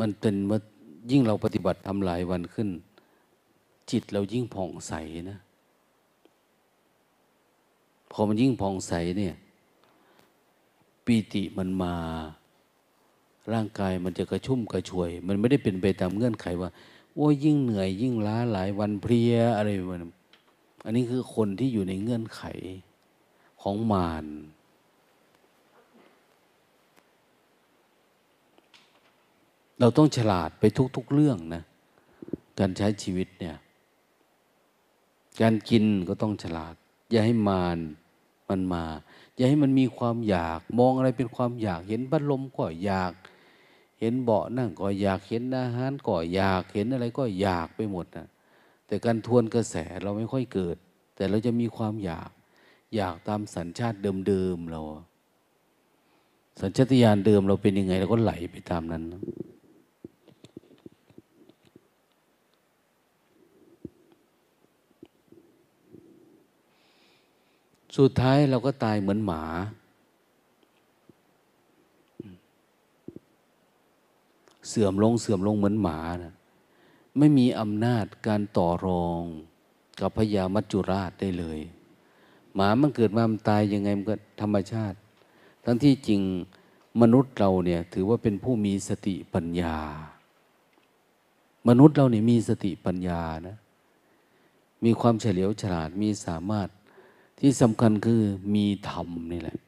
[0.00, 0.58] มันเป็นว่า
[1.10, 2.68] ยิ่งเราปฏิบัติทำหลายวันขึ้น
[3.90, 4.92] จิตเรายิ่งผ่องใส
[5.30, 5.38] นะ
[8.12, 9.34] พอมันยิ่งผ่องใสเนี่ย
[11.04, 11.94] ปีติมันมา
[13.52, 16.70] ร่างกายมันจะกระชุ่มกระชวย มันไม่ได้เป็นไปตามเงื่อนไขว่า
[17.14, 20.00] โอ้ยิ่งเหนื่อย ยิ่งล้าหลายวันเพลียอะไรมัน
[20.84, 22.42] อันนี้คือคนที่อยู่ในเงื่อนไข
[23.62, 24.26] ของมาร
[29.82, 30.64] เราต้องฉลาดไป
[30.96, 31.62] ทุก ๆเรื่องนะ
[32.58, 33.56] การใช้ชีวิตเนี่ย
[35.40, 36.74] การกินก็ต้องฉลาด
[37.10, 37.78] อย่าให้มาน
[38.48, 38.84] มันมา
[39.36, 43.12] อย่าให้มันมีความอยาก มองอะไรเป็นความอยาก เห็นพัดลมก็อยาก
[44.00, 48.28] เห็นเบาะนั่งก็อยาก เห็นอาหารก็อยาก เห็นอะไรก็อยากไปหมดนะ
[48.86, 50.76] แต่การทวนกระแสเราไม่ค่อยเกิด
[51.16, 52.30] แต่เราจะมีความอยาก
[52.96, 54.80] อยากตามสัญชาติเดิมๆเรา
[56.60, 59.04] สัญชาตญาณเดิมเราเป็นยังไงเราก็ไหลไปตามนั้น
[67.96, 69.42] สุดท้ายเราก็ตายเหมือนหมา
[74.68, 76.34] เสื่อมลงเสื่อมลงเหมือนหมานะ
[77.18, 79.22] ไม่มีอำนาจการต่อรอง
[80.00, 81.60] กับพญามัจจุราชได้เลย
[82.54, 84.96] หมามันเกิดมามันตายยังไงมันก็ธรรมชาติ
[85.64, 86.20] ทั้งที่จริง
[87.00, 89.76] มนุษย์เราเนี่ยถือว่าเป็นผู้มีสติปัญญา
[91.68, 93.56] มนุษย์เราเนี่ยมีสติปัญญานะ
[94.84, 96.68] มีความเฉลียวฉลาดมีสามารถ
[97.44, 98.22] ที่สำคัญคือ
[98.54, 99.58] มีธรรมนี่แหละ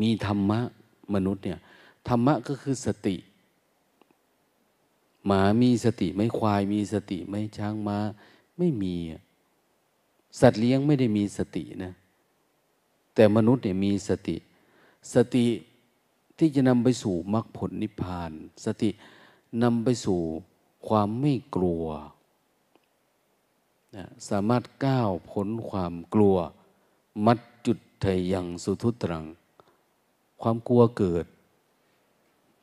[0.00, 0.60] มีธรรมะ
[1.14, 1.60] มนุษย์เนี่ย
[2.08, 3.16] ธรรมะก็คือสติ
[5.26, 7.98] หมามีสติไม่ควายมีสติไม่ช้างมา้า
[8.58, 8.94] ไม่มี
[10.40, 11.92] สัตว์เลี้ยงไม่ได้มีสตินะ
[13.14, 14.36] แต่มนุษย์เนี่ยมีสติ
[15.14, 15.46] สติ
[16.38, 18.32] ที่จะนำไปสู่มรรคผลนิพพาน
[18.64, 18.90] สติ
[19.62, 20.20] นำไปสู่
[20.88, 21.84] ความไม่กลัว
[23.96, 26.36] นะสามารถก้าวพ้นความกลัว
[27.26, 29.24] มัดจุดไทยังสุทุตรัง
[30.42, 31.26] ความกลัวเกิด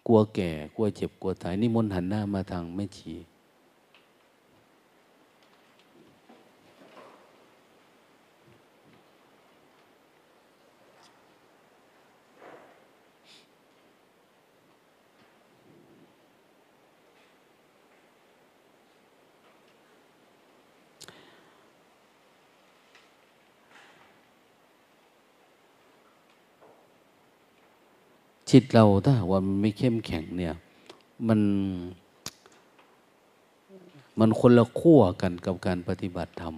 [0.07, 3.13] กลัวแก่ กลัวเจ็บ กลัวตาย นี่มนหันหน้ามาทางไม่ชี
[28.53, 30.55] จิตเราถ้าว่ามันไม่เข้มแข็งเนี่ย
[31.27, 31.39] มัน
[34.19, 36.55] มันคนละขั้วกันกับการปฏิบัติธรรม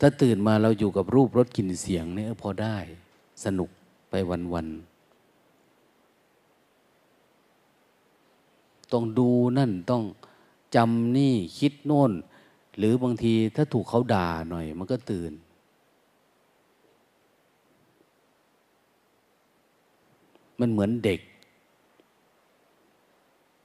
[0.00, 2.76] ถ้าตื่นมาเราอยู่กับรูปรสกลิ่นเสียงเนี่ยพอได้
[3.44, 3.70] สนุก
[4.10, 4.14] ไป
[4.54, 9.28] วันๆต้องดู
[9.58, 10.02] นั่นต้อง
[10.76, 12.12] จำนี่คิดโน่น
[12.78, 15.32] หรือบางทีถ้าถูกเขาด่าหน่อย มันก็ตื่น
[20.60, 21.20] มันเหมือนเด็ก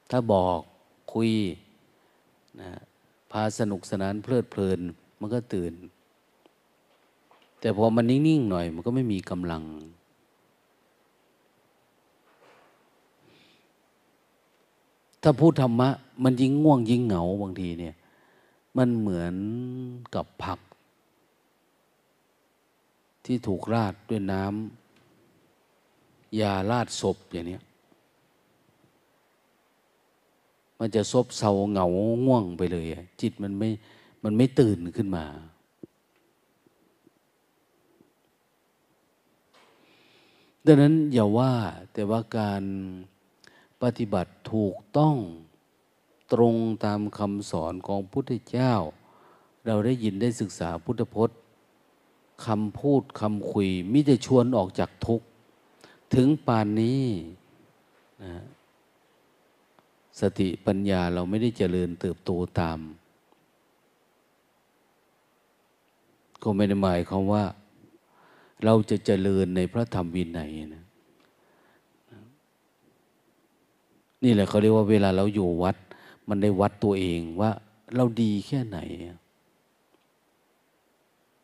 [0.09, 0.59] ถ้าบอก
[1.13, 1.31] คุย
[2.61, 2.71] นะ
[3.31, 4.79] พาสนุกสนานเพลิดเพลิน
[5.19, 5.73] มันก็ตื่น
[7.59, 9.63] แต่พอมันนิ่ง ๆ หน่อย มันก็ไม่มีกำลัง
[15.23, 15.89] ถ้าพูดธรรมะ
[16.23, 17.95] มันยิ่งง่วงยิ่งเหงาบางทีเนี่ย
[18.77, 19.35] มันเหมือน
[20.15, 20.59] กับผัก
[23.25, 24.84] ที่ถูกราดด้วยน้ำ
[26.39, 27.59] ยาลาดศพอย่างนี้
[30.79, 31.87] มันจะซบเซาเหงา
[32.25, 32.85] ง่วงไปเลย
[33.21, 33.69] จิตมันไม่
[34.23, 35.25] มันไม่ตื่นขึ้นมา
[40.65, 41.53] ดังนั้นอย่าว่า
[41.93, 42.63] แต่ว่าการ
[43.81, 45.15] ปฏิบัติถูกต้อง
[46.33, 46.55] ตรง
[46.85, 48.73] ตามคำสอนของพุทธเจ้า
[49.65, 51.37] เราได้ยินได้ศึกษาพุทธพจน์
[52.45, 55.27] คำพูดคำคุยมิจะชวนออกจากทุกข์
[56.15, 57.03] ถึงป่านนี้
[58.23, 58.33] นะ
[60.19, 62.79] สติปัญญาเราไม่ได้เจริญเติบโตตาม
[66.43, 67.43] ก็ไม่ได้หมายความว่า
[68.65, 70.83] เราจะเจริญในพระธรรมวินัยนะ
[74.23, 75.77] นี่แหละเขาเรียกว่าเวลาเราอยู่วัด
[76.29, 77.51] มันได้วัดตัวเองว่า
[77.95, 78.79] เราดีแค่ไหน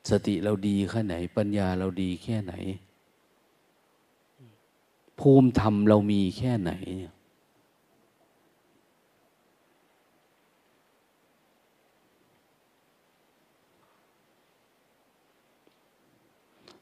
[0.09, 2.53] สติเราดีแค่ไหน ปัญญาเราดีแค่ไหน
[5.21, 6.71] ภูมิธรรมเรามีแค่ไหน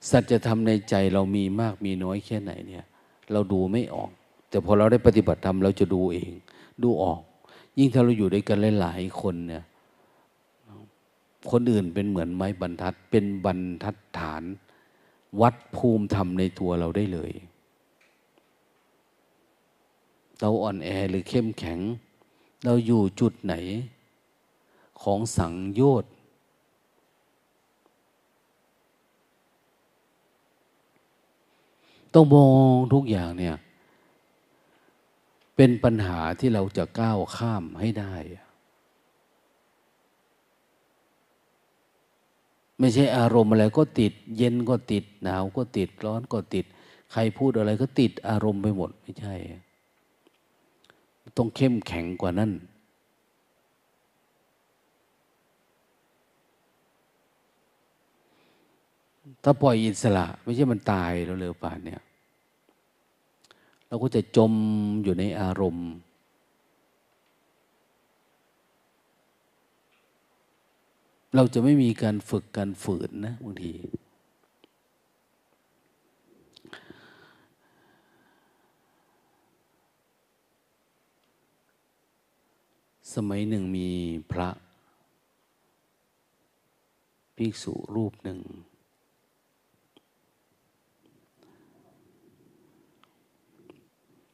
[0.10, 2.86] สัจธรรมในใจเรามีมากมีน้อยแค่ไหนเนี่ย
[3.32, 4.10] เราดูไม่ออก
[4.50, 6.32] แต่พอเราได้ปฏิบัติธรรมเราจะดูเอง
[6.84, 7.22] ดูออก
[7.78, 9.64] ยิ่งถ้าเราอยู่ด้วยกันหลายๆคนเนี่ย
[11.52, 14.44] คนอื่นเป็นเหมือนไม้บรรทัดเป็นบรรทัดฐาน
[15.42, 17.32] วัดภูมิธรรมในตัวเราได้เลย
[20.40, 21.80] เราอ่อนแอหรือเข้มแข็ง
[22.66, 23.56] เราอยู่จุดไหน
[25.02, 26.12] ของสังโยชน์
[32.14, 33.56] ต้องมองทุกอย่างเนี่ย
[35.56, 38.16] เป็นปัญหาที่เราจะก้าวข้ามให้ได้
[42.80, 46.66] ไม่ใช่อารมณ์อะไรก็ติด เย็นก็ติด หนาวก็ติด ร้อนก็ติด
[47.12, 49.36] ใครพูดอะไรก็ติดอารมณ์ไปหมดไม่ใช่
[51.40, 52.52] ต้องเข้มแข็งกว่านั้น
[59.44, 62.02] ถ้าปล่อยอิสระ ไม่ใช่มันตายแล้วเร็วป่านเนี่ย
[63.88, 64.54] เราก็จะจม
[65.04, 65.90] อยู่ในอารมณ์
[71.36, 73.72] เราจะไม่มีการฝึกการฝืนนะบางที
[83.14, 83.90] สมัยหนึ่งมี
[84.32, 84.50] พระ
[87.36, 88.40] ภิกษุรูปหนึ่ง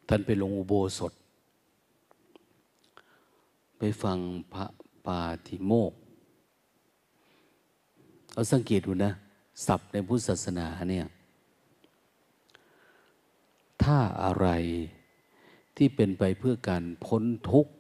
[0.08, 1.14] ท่านไปลงอุโบสถ
[3.78, 4.18] ไปฟัง
[4.54, 4.66] พระ
[5.06, 5.94] ปาติโมก
[8.34, 9.12] เอาสังเกตดูนะ
[9.66, 11.06] ศัพท์ในพุทธศาสนาเนี่ย
[13.84, 14.48] ถ้าอะไร
[15.76, 17.74] ที่เป็นไปเพื่อการพ้นทุกข์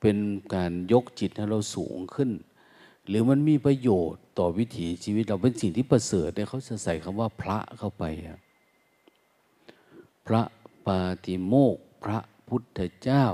[0.00, 0.16] เป็น
[0.54, 2.30] การยกจิตให้เราสูงขึ้น
[3.08, 8.04] หรือมันมีประโยชน์ต่อวิถีชีวิตเราเป็นสิ่งที่ประเสริฐเนี่ยเขาจะใส่คำว่าพระเข้าไป
[10.26, 10.42] พระ
[10.86, 12.18] ปาติโมกพระ
[12.48, 13.26] พุทธเจ้า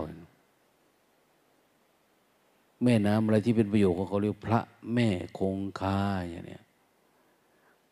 [2.82, 4.60] แม่น้ำอะไรที่เป็นประโยชน์ของเขาเรียกพระ
[4.94, 5.08] แม่
[5.38, 5.98] คงคา
[6.30, 6.60] อย่างนี้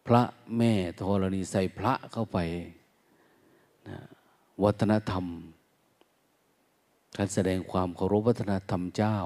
[0.07, 0.23] พระ
[0.57, 2.39] แม่ธรณีใส่พระเข้าไป
[3.89, 3.99] นะ
[4.63, 5.27] วัฒนธรรม
[7.17, 9.19] การแสดงความเคารพวัฒนธรรมเจ้า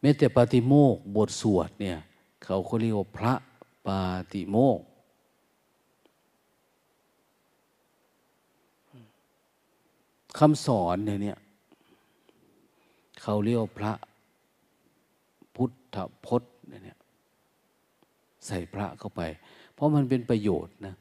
[0.00, 1.98] แม้แต่ปาติโมกบทสวดเนี่ย
[2.44, 3.34] เขาเขาเรียกว่าพระ
[3.86, 4.00] ปา
[4.32, 4.80] ติโมก
[10.38, 11.38] คำสอนเนี่ย
[13.22, 13.92] เขาเรียกว่าพระ
[15.56, 16.98] พุทธพจน์เนี่ย
[18.46, 19.22] ใส่พระเข้าไป
[19.84, 20.94] ราะมันเป็นประโยชน์นะ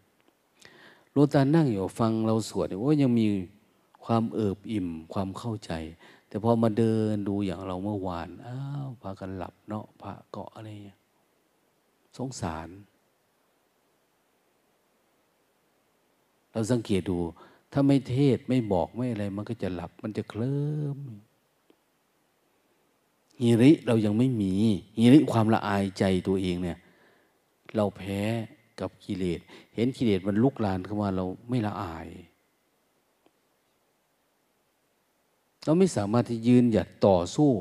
[1.11, 3.27] หลตานั่งอยู่ฟังเราสวดว่ายังมี
[4.05, 5.71] ความเอิบอิ่มความเข้าใจ
[6.27, 10.69] แต่พอมาเดินดูอย่างเราเมื่อวานอ้าวพากันหลับเนาะพระเกาะอะไร
[12.17, 12.67] สงสาร
[16.51, 17.17] เราสังเกตดู
[17.71, 20.63] ถ้าไม่เทศไม่บอกไม่อะไร มันก็จะหลับมันจะเคลิ้
[20.97, 20.99] ม
[23.41, 24.53] ฮิริเรายังไม่มี
[24.99, 26.77] ฮิริความละอายใจตัวเองเนี่ย
[27.75, 28.21] เราแพ้
[28.80, 29.39] กับกิเลส
[29.76, 32.07] เห็นกิเลสมันลุกลานเข้ามาเราไม่ละอาย
[35.65, 37.51] เราไม่สามารถที่ยืนหยัดต่อสู้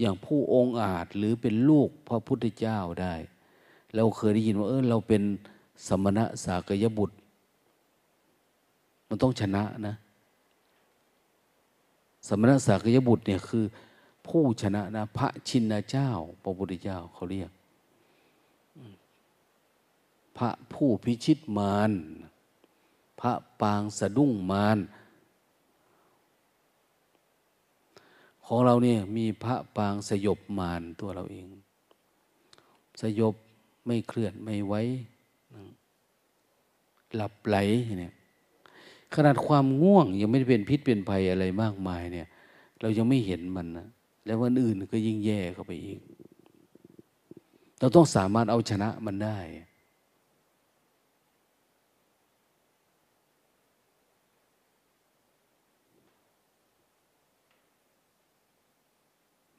[0.00, 3.14] อย่างผู้องอาจหรือเป็นลูกพระพุทธเจ้าได้
[3.94, 5.22] เราเคยได้ยินว่าเออเราเป็น
[5.86, 7.16] สมณะสากยบุตร
[9.08, 9.94] มันต้องชนะนะ
[12.28, 13.64] สมณะสากยบุตรเนี่ยคือ
[14.26, 16.10] ผู้ชนะนะพระชินเจ้า
[16.42, 17.50] พระพุทธเจ้าเขาเรียก
[20.38, 21.92] พระผู้พิชิตมาร
[23.20, 24.78] พระปางสะดุ้งมาร
[28.46, 31.48] ของเราเนี่ยมีพระปางสยบมารตัวเราเอง
[33.00, 33.34] สยบ
[33.86, 34.82] ไม่เคลื่อนไม่ไว้
[37.14, 37.56] หลับไหล
[38.00, 38.14] เนี่ย
[39.14, 42.26] ขนาดความง่วงยังไม่ได้เป็นพิษเป็นภัยอะไรมากมายเนี่ย
[42.80, 43.86] เรายังไม่เห็นมันนะ
[44.24, 46.00] แล้ววันอื่นก็ยิ่งแย่เข้าไปอีก
[47.80, 49.38] เราต้องสามารถเอาชนะมันได้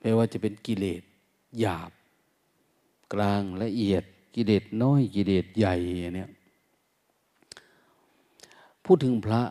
[0.08, 1.04] ไม่ว่าจะเป็นกิเลส
[1.60, 1.92] หยาบ
[3.14, 4.04] กลางละเอียด
[4.36, 5.76] กิเลสน้อยกิเลสใหญ่
[6.16, 6.30] เนี่ย
[8.86, 9.42] พูดถึงพระ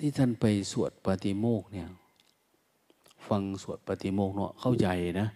[0.00, 1.88] ที่ท่านไปสวดปฏิโมกเนี่ย
[3.28, 4.88] ฟังสวดปฏิโมกเนาะเข้าใจ
[5.20, 5.28] นะ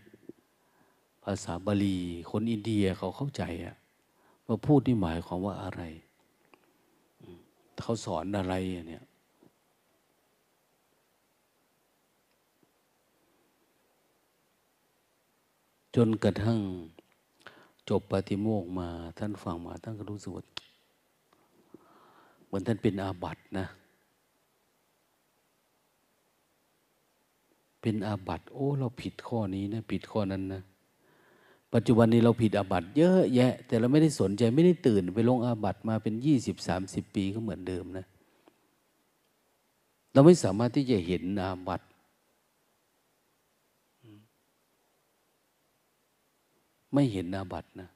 [1.24, 1.98] ภาษาบาลี
[2.30, 3.76] คนอินเดียเขาเข้าใจอะ
[4.46, 5.82] ว่าพูดนี่หมายความว่าอะไร
[7.80, 8.54] เขาสอนอะไร
[8.88, 9.04] เนี่ย
[15.94, 16.58] จนกระทั่ง
[17.88, 18.88] จบปฏิโมกมา
[19.18, 20.44] ท่านฟังมาท่านก็รู้สึกว่า
[22.46, 23.66] เหมือนท่านเป็นอาบัตินะ
[27.80, 30.62] เป็นอาบัติโอ้ เราผิดข้อนี้นะผิดข้อนั้นนะ
[31.74, 38.06] ปัจจุบันนี้เราผิดอาบัติเยอะแยะ แต่เราไม่ได้สนใจไม่ได้ตื่นไปลงอาบัติมาเป็นยี่สิบสามสิบปีก็เหมือนเดิมนะ
[40.12, 41.86] เราไม่สามารถที่จะเห็นอาบัติ
[46.94, 47.90] ไม่เห็นอาบัตนะ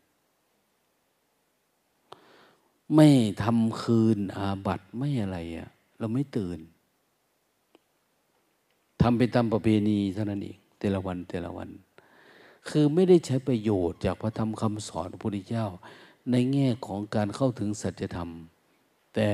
[2.94, 3.08] ไม่
[3.42, 5.68] ทำคืนอาบัตไม่อะไรอะ่ะ
[5.98, 6.58] เราไม่ตื่น
[9.02, 11.68] ทำไปตามประเพณีเท่านั้นเองแต่ละวันแต่ละวัน
[12.68, 15.66] คือไม่ได้ใช้ประโยชน์จากพระธรรมคำสอนพระพุทธเจ้า
[16.30, 18.30] ในแง่ของการเข้าถึงสัจธรรม
[19.14, 19.30] แต่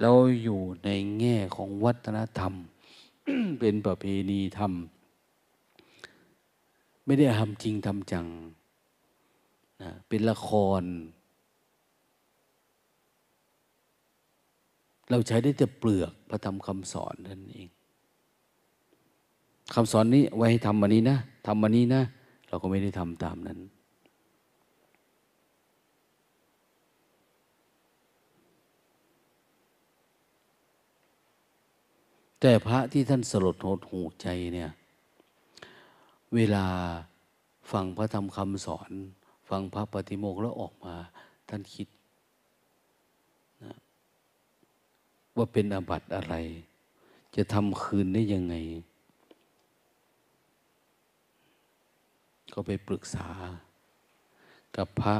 [0.00, 0.90] เราอยู่ใน
[1.20, 2.52] แง่ของวัฒนธรรม
[3.60, 4.72] เป็นประเพณีธรรม
[7.06, 8.26] ไม่ได้ทำจริงทำจัง
[9.82, 10.48] นะเป็นละค
[10.80, 10.82] ร
[15.10, 17.68] เราใช้ได้แต่เปลือกพระธรรมคำสอนนั่นเอง
[19.74, 22.02] คำสอนนี้ไว้ให้ทำอันนี้นะทำอันนี้นะ
[22.48, 23.58] เราก็ไม่ได้ทำตามนั้น
[32.40, 34.70] แต่พระที่ท่านสลดหดหูใจเนี่ย
[36.34, 36.66] เวลา
[37.72, 38.90] ฟังพระธรรมคำสอน
[39.48, 40.94] ฟังพระปฏิโมกข์แล้วออกมา
[41.48, 41.88] ท่านคิด
[43.62, 43.74] นะ
[45.36, 46.34] ว่าเป็นอาบัติอะไร
[47.36, 48.54] จะทำคืนได้ยังไง
[52.52, 53.28] ก็ไปปรึกษา
[54.76, 55.16] กับพระ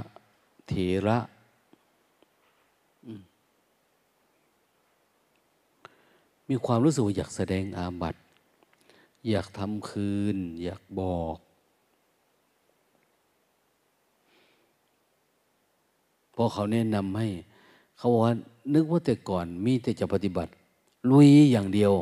[0.67, 0.73] เถ
[1.07, 1.19] ระ
[6.49, 8.22] มีความรู้สึกอยากแสดงอาบัติ
[9.31, 11.37] อยากทำคืน อยากบอก
[16.35, 17.29] พอเขาแนะนำให้
[17.97, 18.35] เขาบอกว่า
[18.75, 20.53] นึกว่าแต่ก่อนมีแต่จะปฏิบัติ
[21.11, 21.93] ลุยอย่างเดียว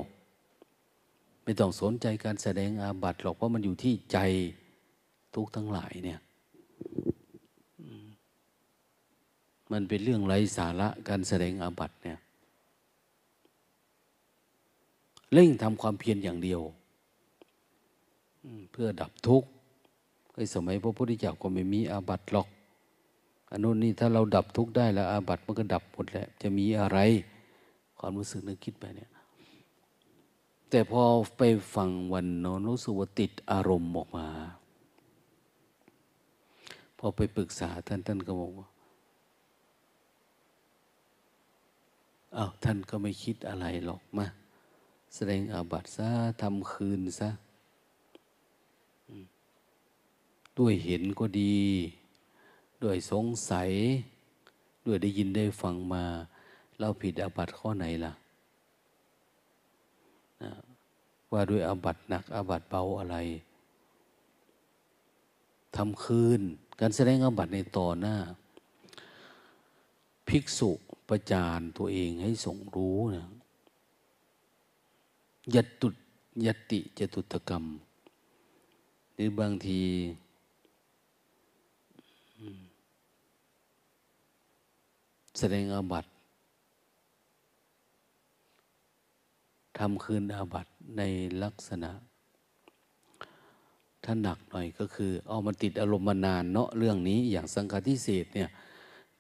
[1.44, 4.18] ไม่ต้องสนใจการแสดงอาบัติหรอกเพราะมันอยู่ที่ใจ
[5.34, 6.20] ทุกทั้งหลายเนี่ย
[9.72, 12.18] มันเป็นเรื่องไร้สาระการแสดงอาบัติเนี่ย
[15.32, 16.60] เร่งทำความเพียรอย่างเดียว
[18.72, 19.48] เพื่อดับทุกข์
[20.34, 22.48] ในสมัยพระพุทธเจ้าก็ไม่มีอาบัติหรอก
[23.50, 26.98] อันนู้นนี่ถ้าเราดับทุกข์ได้แล้วอาบัติมันก็ดับหมดแหละจะมีอะไร
[27.98, 29.10] ความรู้สึกนึกคิดไปเนี่ย
[30.70, 31.02] แต่พอ
[31.38, 31.42] ไป
[31.74, 34.26] ฟังวันนอนรู้สึกว่าติดอารมณ์ออกมา
[36.98, 38.68] พอไปปรึกษาท่านท่านก็บอกว่า
[42.36, 44.26] อ้าวท่านก็ไม่คิดอะไรหรอกมา
[45.14, 46.08] แสดงอาบัติซะ
[46.42, 47.30] ทำคืนซะ
[50.60, 51.58] ด้วยเห็นก็ดี
[52.82, 53.70] ด้วยสงสัย
[54.86, 56.04] ด้วยได้ยินได้ฟังมา
[56.78, 58.12] เราผิดอาบัติข้อไหนล่ะ
[61.32, 63.16] ว่าด้วยอาบัติหนักอาบัติเบาอะไร
[65.76, 66.40] ทำคืน
[66.80, 68.16] การแสดงอาบัติในต่อหน้า
[70.28, 70.70] ภิกษุ
[71.08, 73.26] ประจานตัวเองให้ส่งรู้นะ
[75.54, 75.88] ยัตุ
[76.46, 77.64] ยติจตุตกรรม
[79.14, 79.82] หรือบางที
[85.38, 86.10] แสดงอาบัติ
[89.78, 91.02] ทำคืนอาบัติใน
[91.42, 91.90] ลักษณะ
[94.04, 98.50] ถ้าหนักหน่อยก็คือ เอามาติดอารมณ์มานานเนาะเรื่องนี้อย่างสังฆาทิเศษเนี่ย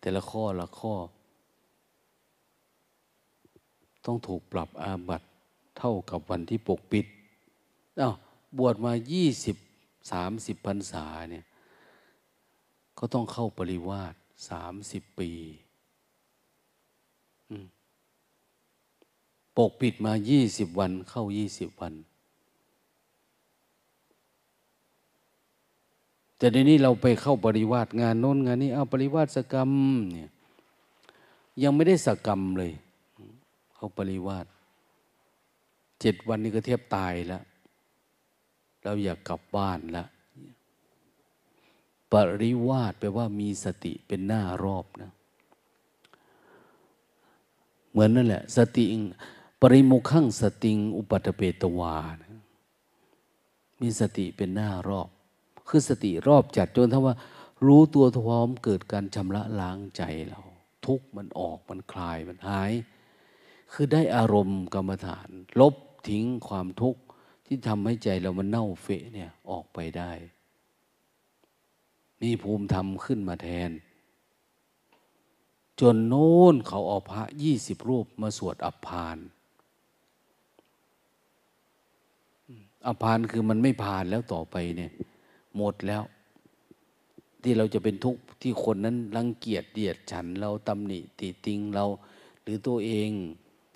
[0.00, 0.94] แต่ละข้อละข้อ
[4.06, 5.26] ต้องถูกปรับอาบัติ
[5.78, 7.06] เท่ากับวันที่ปกปิด
[8.00, 8.14] อา้าว
[8.58, 9.56] บวชมายี่สิบ
[10.12, 11.44] สามสิบพรรษาเนี่ย
[12.98, 14.14] ก็ต้องเข้าปริวาส
[14.48, 15.30] สามสิบปี
[19.56, 21.94] ปกปิดมายี่สิบวันเข้ายี่สิบวัน
[26.36, 29.70] แต่ในนี้เราไปเข้าปริวาสงานโน้นงานนี้เอาปริวาสกรรม
[30.12, 30.30] เนี่ย
[31.62, 32.72] ยังไม่ได้สกรรมเลย
[33.74, 34.46] เข้าปริวาส
[36.00, 37.42] เจ็ดวันนี้ก็เทียบตายแล้ว
[38.82, 40.08] เราอยากกลับบ้านแล้ว
[42.12, 45.10] ปริวาสแปลว่ามีสติเป็นหน้ารอบนะ
[47.90, 48.84] เหมือนนั่นแหละ สติ
[49.60, 52.30] ปริมุขังสติง อุปัตเปตวานะ
[53.80, 55.08] มีสติเป็นหน้ารอบ
[55.68, 57.14] คือสติรอบจัดจนถ้าว่า
[57.66, 60.40] รู้ตัวพร้อมเกิดการชำระล้างใจเรา
[60.86, 62.72] ทุกมันออกมันคลายมันหาย
[63.72, 65.28] คือได้อารมณ์กรรมฐาน
[65.60, 65.74] ลบ
[66.08, 67.00] ทิ้งความทุกข์
[67.46, 70.12] ที่ทำให้ใจเรามันเน่าเฟะเนี่ยออกไปได้
[72.22, 73.70] นี่ภูมิธรรมขึ้นมาแทน
[75.80, 79.18] จนโน้นเขาเอาพระยี่สิบรูปมาสวดอัพาน
[82.86, 84.92] อัพานคือมันไม่ผ่านแล้วต่อไปเนี่ย
[85.56, 86.02] หมดแล้ว
[87.42, 91.84] ที่เราจะเป็นทุกข์ที่คนนั้นรังเกียจเดียดฉันเราตำหนิติติงเรา
[92.42, 93.10] หรือตัวเอง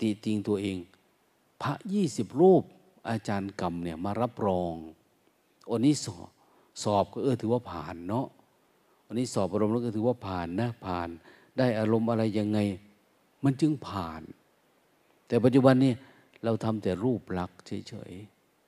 [0.01, 0.77] ติติงตัวเอง
[1.63, 2.63] พระยี่สิบรูป
[3.09, 4.75] อาจารย์กรรมเนี่ยมารับรอง
[5.71, 6.29] อันนี้สอบ
[6.83, 8.27] สอบก็เออถือว่าผ่านเนาะ
[9.07, 11.09] อันนี้สอบอารมณ์แล้วก็ถือว่าผ่านนะผ่าน
[11.59, 12.59] ได้อารมณ์อะไรยังไง
[13.45, 14.23] มันจึงผ่าน
[15.27, 15.93] แต่ปัจจุบันนี้
[16.45, 18.13] เราทำแต่รูปลักษ์เฉย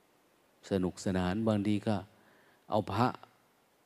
[0.09, 1.97] ๆ สนุกสนานบางทีก็
[2.71, 3.07] เอาพระ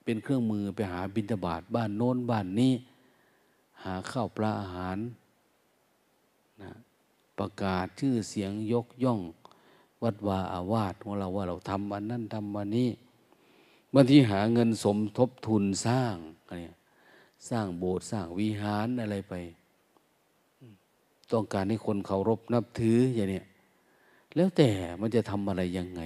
[0.04, 2.72] เป็นเครื่องมือไปหาบิณฑบาตบ้านโน้นบ้านนี้
[3.84, 4.98] หาข้าวปลาอาหาร
[6.62, 6.70] นะ
[7.38, 9.20] ประกาศชื่อเสียงยกย่อง
[10.02, 12.90] วัดวาอาวาสของเราว่าเราทำอันนั้นทำอันนี้
[13.94, 16.16] บางทีหาเงินสมทบทุนสร้าง
[16.60, 16.74] เนี่ย
[17.48, 19.34] สร้างโบสถ์สร้างวิหารอะไรไป
[21.32, 23.42] ต้องการให้คนเคารพนับถืออย่างนี้
[24.34, 24.70] แล้วแต่
[25.00, 26.02] มันจะทำอะไรยังไง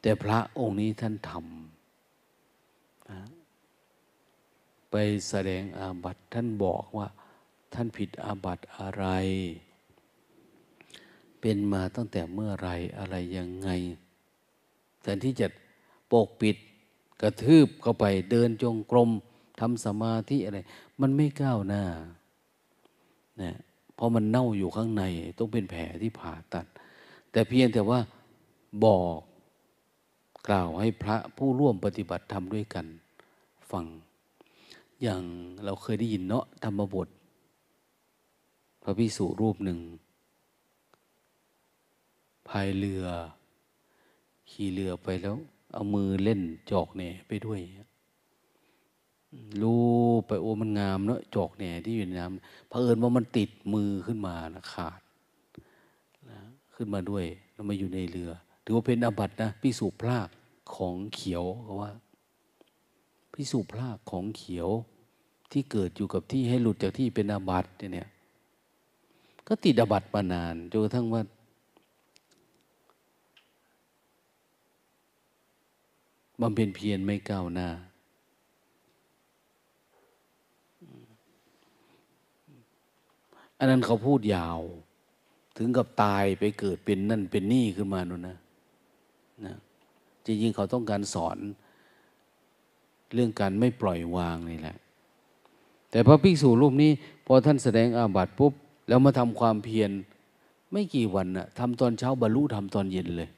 [0.00, 1.42] แต่พระองค์นี้ท่านทำ
[4.90, 4.94] ไป
[5.28, 7.08] แสดงอาบัติท่านบอกว่า
[7.74, 9.06] ท่านผิดอาบัติอะไร
[11.40, 13.68] เป็นมาตั้งแต่เมื่อไรอะไรยังไง
[15.02, 15.46] แทนที่จะ
[16.12, 16.56] ปกปิด
[17.22, 19.10] กระทืบเข้าไปเดินจงกรม
[19.60, 20.58] ทำสมาธิอะไร
[21.00, 21.84] มันไม่ก้าวหน้า
[23.42, 23.52] นะ
[23.94, 25.04] เพราะมันเน่าอยู่ข้างใน
[25.38, 26.66] ต้องเป็นแผลที่ผ่าตัด
[27.32, 28.00] แต่เพียงแต่ว่า
[28.84, 29.20] บอก
[30.48, 32.86] กล่าวให้พระผู้ร่วมปฏิบัติธรรมด้วยกัน
[33.70, 33.84] ฟัง
[35.02, 35.22] อย่าง
[35.64, 37.08] เราเคยได้ยินเนาะธรรมบท
[38.82, 39.78] พระพิสุรูปหนึ่ง
[42.48, 43.04] พายเรือ
[44.50, 45.36] ขี่เรือไปแล้ว
[45.74, 46.40] เอามือเล่น
[46.70, 47.60] จอกแหน่ไปด้วย
[49.62, 49.86] รู้
[50.26, 55.00] ไปโอ้มันงามเนาะจอกแหน่ที่อยู่ในน้ำเผอิญว่ามันติดมือขึ้นมานะขาด
[56.30, 56.38] นะ
[56.74, 58.30] ขึ้นมาด้วยแล้วมาอยู่ในเรือ
[58.64, 60.28] ถือว่าเป็นอาบัตินะพิสูจพลาก
[60.74, 61.90] ของเขียวเขาว่า
[63.34, 64.68] พิสูจพลากของเขียว
[65.52, 68.08] ที่เกิดอยู่กับที่ให้หลุดจากที่เป็นอาบัติเนี่ย
[69.48, 71.22] ก็ติดอาบัติมานานจนกระทั่งว่า
[76.40, 77.68] บำเพ็ญเพียรไม่ก้าวหน้า
[83.58, 84.60] อันนั้นเขาพูดยาว
[85.56, 88.36] ถึงกับตายไปเกิดเป็นนั่นเป็นนี่ขึ้นมาโน่นนะ
[89.46, 89.56] นะ
[90.24, 91.38] จริงๆเขาต้องการสอน
[93.14, 94.76] เรื่องการไม่ปล่อยวางนี่แหละ
[95.90, 96.90] แต่พระภิกษุรูปนี้
[97.26, 98.52] พอท่านแสดงอาบัติปุ๊บ
[98.88, 99.90] แล้วมาทำความเพียร
[100.72, 103.30] ไม่กี่วันนะทำตอนเช้าบรรลุทำตอนเย็นเลย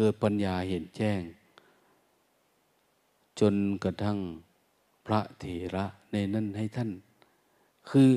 [0.00, 1.20] เกิดปัญญาเห็นแจ้ง
[3.40, 4.18] จนกระทั่ง
[5.06, 5.44] พระเถ
[5.74, 6.90] ระในนั้นให้ท่าน
[7.90, 8.08] คือ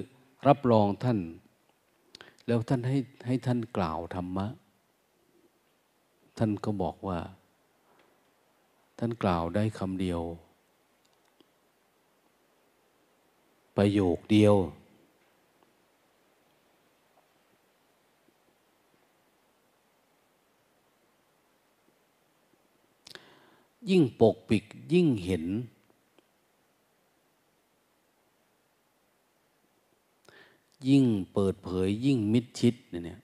[0.48, 1.20] รับรองท่าน
[2.48, 4.48] แล้วท่านให้ให้ท่านกล่าวธรรมะ
[6.38, 7.20] ท่านก็บอกว่า
[9.00, 10.22] ท่านกล่าวได้คำเดียว
[13.78, 14.56] ประโยคเดียว
[23.90, 24.64] ยิ่งปกปิด
[24.94, 25.46] ยิ่งเห็น
[30.88, 33.22] ยิ่งเปิดเผยยิ่งมิดชิดเนี่ย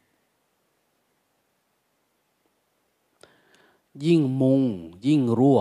[4.05, 4.62] ยิ่งมุง
[5.05, 5.60] ยิ่งรั่ว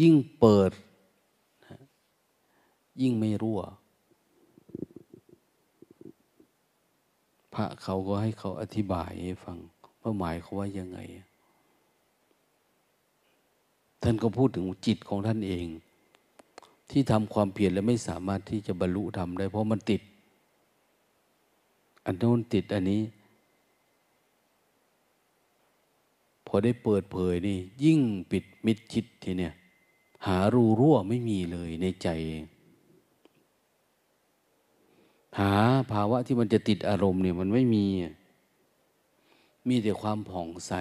[0.00, 0.72] ยิ่งเปิด
[3.00, 3.60] ยิ่งไม่รั่ว
[7.54, 9.58] พระเขาก็ให้เขาอธิบายให้ฟัง
[10.00, 10.98] ว่าหมายเขาว่ายังไง
[14.02, 15.66] ท่านก็พูดถึงจิตของท่านเอง
[16.90, 20.02] ที่ทำความเพียรและไม่สามารถที่จะบรรลุทำได้ เพราะมันติด
[22.04, 23.02] อันโน้นติดอันนี้
[26.46, 29.54] พอได้เปิดเผยนี่ ยิ่งปิดมิดชิดทีเนี่ย
[30.26, 32.08] หารูรั่วไม่มีเลยในใจ
[35.38, 35.52] หา
[35.92, 37.84] ภาวะที่มันจะติดอารมณ์เนี่ยมันไม่มี
[39.68, 40.72] มีแต่ความผ่องใส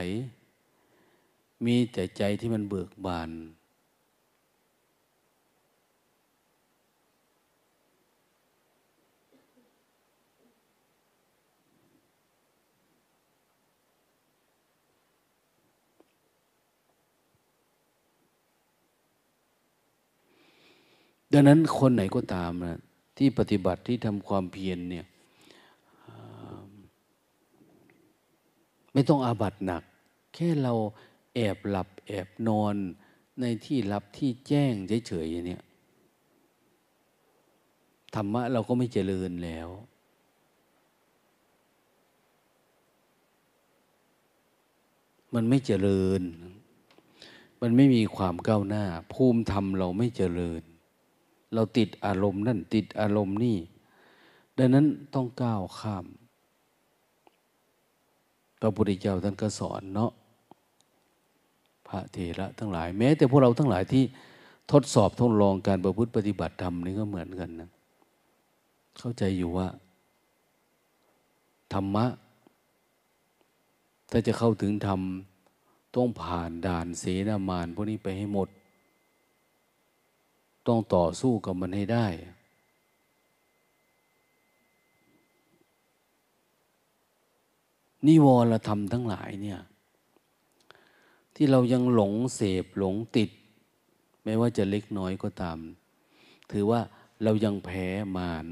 [1.65, 3.31] มีแต่ใจที่มันเบิกบาน
[21.33, 22.79] ดังนั้นคนไหนก็ตามนะ
[23.17, 25.05] ที่ปฏิบัติที่ทำความเพียรเนี่ย
[28.93, 29.83] ไม่ต้องอาบัตหนัก
[30.33, 30.73] แค่เรา
[31.39, 32.75] อบหลับแอบนอน
[33.41, 34.73] ในที่รับที่แจ้ง
[35.07, 35.59] เฉยๆอย่างนี้
[38.15, 39.69] ธรรมะเราก็ไม่เจริญแล้ว
[45.33, 46.21] มันไม่เจริญ
[47.61, 48.83] มันไม่มีความก้าวหน้า
[49.13, 50.61] ภูมิธรรมเราไม่เจริญ
[51.53, 53.57] เราติดอารมณ์นั่นติดอารมณ์นี่
[54.57, 56.05] ดังนั้นต้องก้าวข้าม
[58.59, 60.11] พระพุทธเจ้าท่านก็สอนเนาะ
[61.89, 64.03] พระเถระทั้งหลาย แม้แต่พวกเราทั้งหลายที่
[64.71, 67.69] ทดสอบทดลองการประพฤติปฏิบัติธรรมนี่ก็เหมือนกันนะ
[68.99, 69.67] เข้าใจอยู่ว่า
[71.73, 72.05] ธรรมะ
[74.11, 75.01] ถ้าจะเข้าถึงธรรม
[75.95, 78.49] ต้องผ่านด่านเสนามานพวกนี้ไปให้หมด
[80.67, 82.05] ต้องต่อสู้กับมันให้ได้
[88.07, 89.59] นิวรธรรมทั้งหลายเนี่ย
[91.41, 93.29] ที่เรายังหลงเสพหลงติด
[94.23, 95.59] ไม่ว่าจะเล็กน้อยก็ตาม
[96.51, 96.81] ถือว่า
[97.23, 97.87] เรายังแพ้
[98.17, 98.45] มาร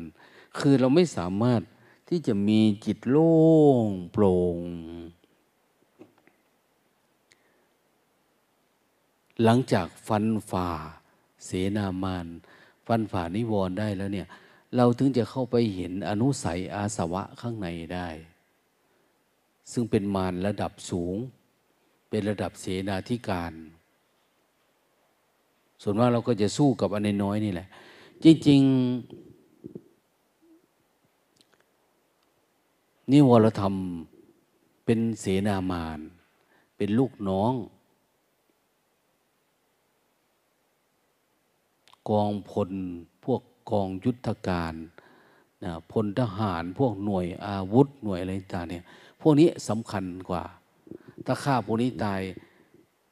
[0.59, 1.61] คือเราไม่สามารถ
[2.09, 3.35] ที่จะมีจิตโล่
[3.83, 4.57] งโปร่ง
[9.43, 10.69] หลังจากฟันฝ่า
[11.45, 12.27] เสนามาน
[12.87, 14.27] ฟันฝ่านิวรณ์ได้แล้วเนี่ย
[14.75, 18.07] เราถึงจะเข้าไปเห็นอนุสัยอาสวะข้างในได้
[19.71, 21.17] ซึ่งเป็นมารระดับสูง
[22.09, 23.53] เป็นระดับเสนาธิการ
[25.81, 27.67] ส่วนมากเราก็จะสู้กับอันน้อยนี่แหละ
[28.23, 28.71] จริง ๆ
[33.11, 33.73] นิวรธรรม
[34.85, 35.99] เป็นเสนามาน
[36.77, 37.53] เป็นลูกน้อง
[42.09, 42.71] กองพล
[43.23, 43.41] พวก
[43.71, 44.73] กองยุทธการ
[45.63, 48.83] นะพลทหารพวกหน่วยอาวุธหน่วยอะไรต่างเนี่ย
[49.21, 50.43] พวกนี้สำคัญกว่า
[51.27, 52.21] ถ้าฆ่าพวกนี้ตาย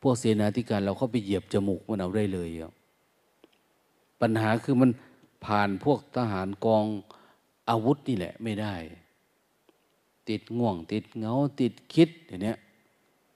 [0.02, 2.50] พวกเสนาธิการเราเข้าไปเหยียบจมูกมันเอาได้เลย
[4.22, 4.90] ปัญหาคือมัน
[5.46, 6.86] ผ่านพวกทหารกอง
[7.70, 8.76] อาวุธนี่แหละไม่ได้
[10.30, 12.58] ติดง่วง ติดเงาติดคิดอย่างเนี้ย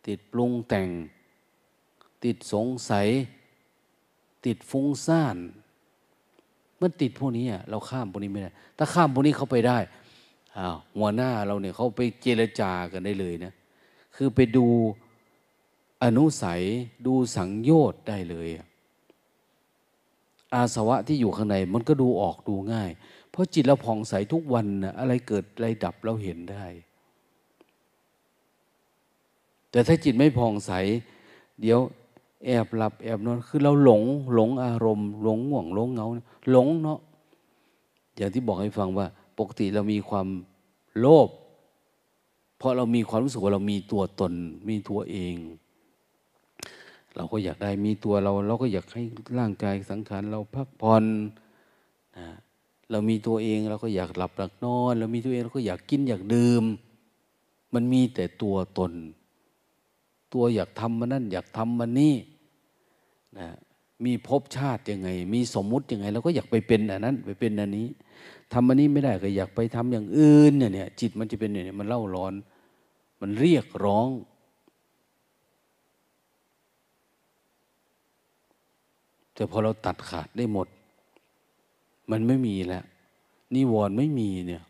[0.07, 0.89] ติดปรุงแต่ง
[2.23, 3.07] ติดสงสัย
[4.45, 5.37] ติดฟุ้งซ่าน
[6.81, 9.77] มันติดพวกนี้เราข้ามพวกนี้ไม่ได้ถ้าข้ามพวกนี้เขาไปได้
[10.97, 13.53] หัวหน้าเราเนี่ยเขาไปเจรจากันได้เลยนะ
[14.21, 14.65] คือไปดู
[16.03, 16.61] อนุสัย
[17.05, 18.49] ดูสังโยชน์ได้เลย
[20.53, 22.89] อาสวะที่อยู่ข้างในมันก็ดูออกดูง่าย
[23.29, 26.65] เพราะจิตเราผ่องใสทุกวันนะอะไรเกิดอะไรดับเราเห็นได้
[29.71, 30.71] แต่ถ้าจิตไม่ผ่องใส
[31.61, 31.79] เดี๋ยว
[32.45, 34.03] แอบหลับแอบนอนคือเราหลง
[34.33, 36.07] หลงอารมณ์ หลงห่วงหลงเงา
[36.51, 36.99] หลงเนาะ
[38.15, 39.07] อย่างที่บอกให้ฟังว่า
[39.37, 40.27] ปกติเรามีความ
[40.99, 41.29] โลภ
[42.59, 44.33] พราะเรามีความรู้สึกว่าเรามีตัวตน
[44.69, 45.35] มีตัวเอง
[47.15, 49.03] เราก็อยากได้มีตัวเรา เราก็อยากให้
[49.39, 51.05] ร่างกายสังขารเราพักผ่อน
[52.17, 52.27] นะ
[52.91, 56.63] เรามีตัวเองเราก็อยากหลับหลักนอนเรามีตัวเองเราก็อยากกินอยากดื่ม
[57.73, 58.93] มันมีแต่ตัวตน
[60.33, 62.15] ตัวอยากทำมันนั่นอยากทำมันนี่
[63.39, 63.47] นะ
[64.05, 67.87] มีภพชาติยังไง มีสมมุติยังไงเราก็อยากไปเป็นอันนั้น ไปเป็นอันนี้
[68.53, 72.33] ทำอันนี้ไม่ได้ก็อยากไปทำอย่างอื่นเนี่ย จิตมันจะเป็นเนี่ยมันเล่าร้อน
[73.21, 74.09] มันเรียกร้อง
[79.33, 80.67] แต่พอเราตัดขาดได้หมด
[82.11, 82.83] มันไม่มีแล้ว
[83.55, 84.63] นิวรณ์ไม่มีเนี่ย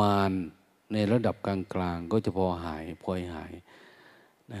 [0.00, 0.32] มาร
[0.92, 3.52] ในระดับกลางๆ ก็จะพอหายพลอยหาย
[4.52, 4.54] น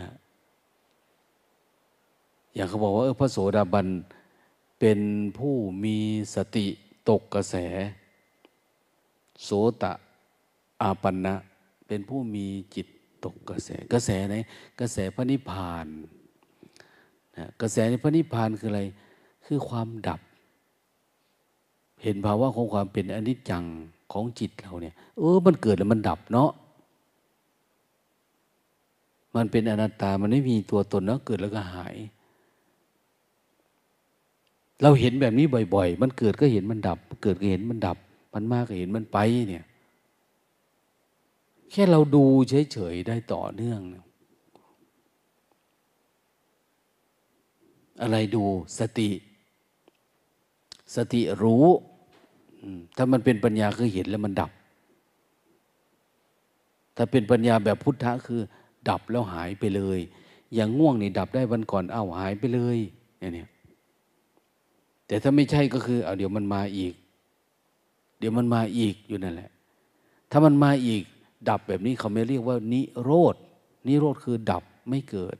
[2.54, 3.86] อย่างเขาบอกว่าเออพระโสดาบัน
[4.84, 5.02] เป็น
[5.38, 5.54] ผู้
[5.84, 5.96] มี
[6.34, 6.66] สติ
[7.08, 7.56] ตกกระแส
[9.42, 9.50] โส
[9.82, 9.92] ตะ
[10.82, 11.34] อาปันนะ
[11.86, 12.86] เป็นผู้มีจิต
[13.24, 14.36] ตกกระแสกระแสไหน
[14.80, 15.86] กระแสพระนิพพาน
[17.36, 18.82] นะกระแสในพระนิพพานคืออะไร
[19.46, 20.20] คือความดับ
[22.02, 23.64] เห็นภาวะของความเป็นอนิจจัง
[24.12, 26.50] ของจิตเราเนี่ยเออมันเกิดแล้วมันดับเนาะ
[29.34, 31.96] มันเป็นอนัตตามันไม่มีตัวตนเนาะเกิดแล้วก็หาย
[34.82, 37.96] เราเห็นแบบนี้บ่อย ๆ มันเกิดก็เห็นมันดับ เกิดก็เห็นมันดับ
[38.34, 39.18] มันมากก็เห็นมันไป
[39.48, 39.64] เนี่ย
[41.70, 42.24] แค่เราดู
[42.72, 43.80] เฉยๆได้ต่อเนื่อง
[48.02, 48.44] อะไรดู
[48.78, 49.10] สติ
[50.96, 51.66] สติรู้
[52.96, 54.50] ถ้ามันเป็นปัญญาคือเห็นแล้วมันดับ
[56.96, 58.40] ถ้าเป็นปัญญาแบบพุทธะคือ
[58.88, 59.98] ดับแล้วหายไปเลย
[60.54, 62.78] อย่างง่วงนี่ดับได้วันก่อนเอ้าหายไปเลย
[63.18, 63.48] เนี่ย
[65.12, 66.94] แต่ถ้าไม่ใช่ก็คือเอาเดี๋ยวมันมาอีก
[68.18, 69.50] เดี๋ยวมันมาอีกอยู่นั่นแหละ
[70.30, 71.02] ถ้ามันมาอีก
[71.48, 73.34] ดับแบบนี้เขาไม่เรียกว่า นิโรธ
[73.86, 75.36] นิโรธคือดับไม่เกิด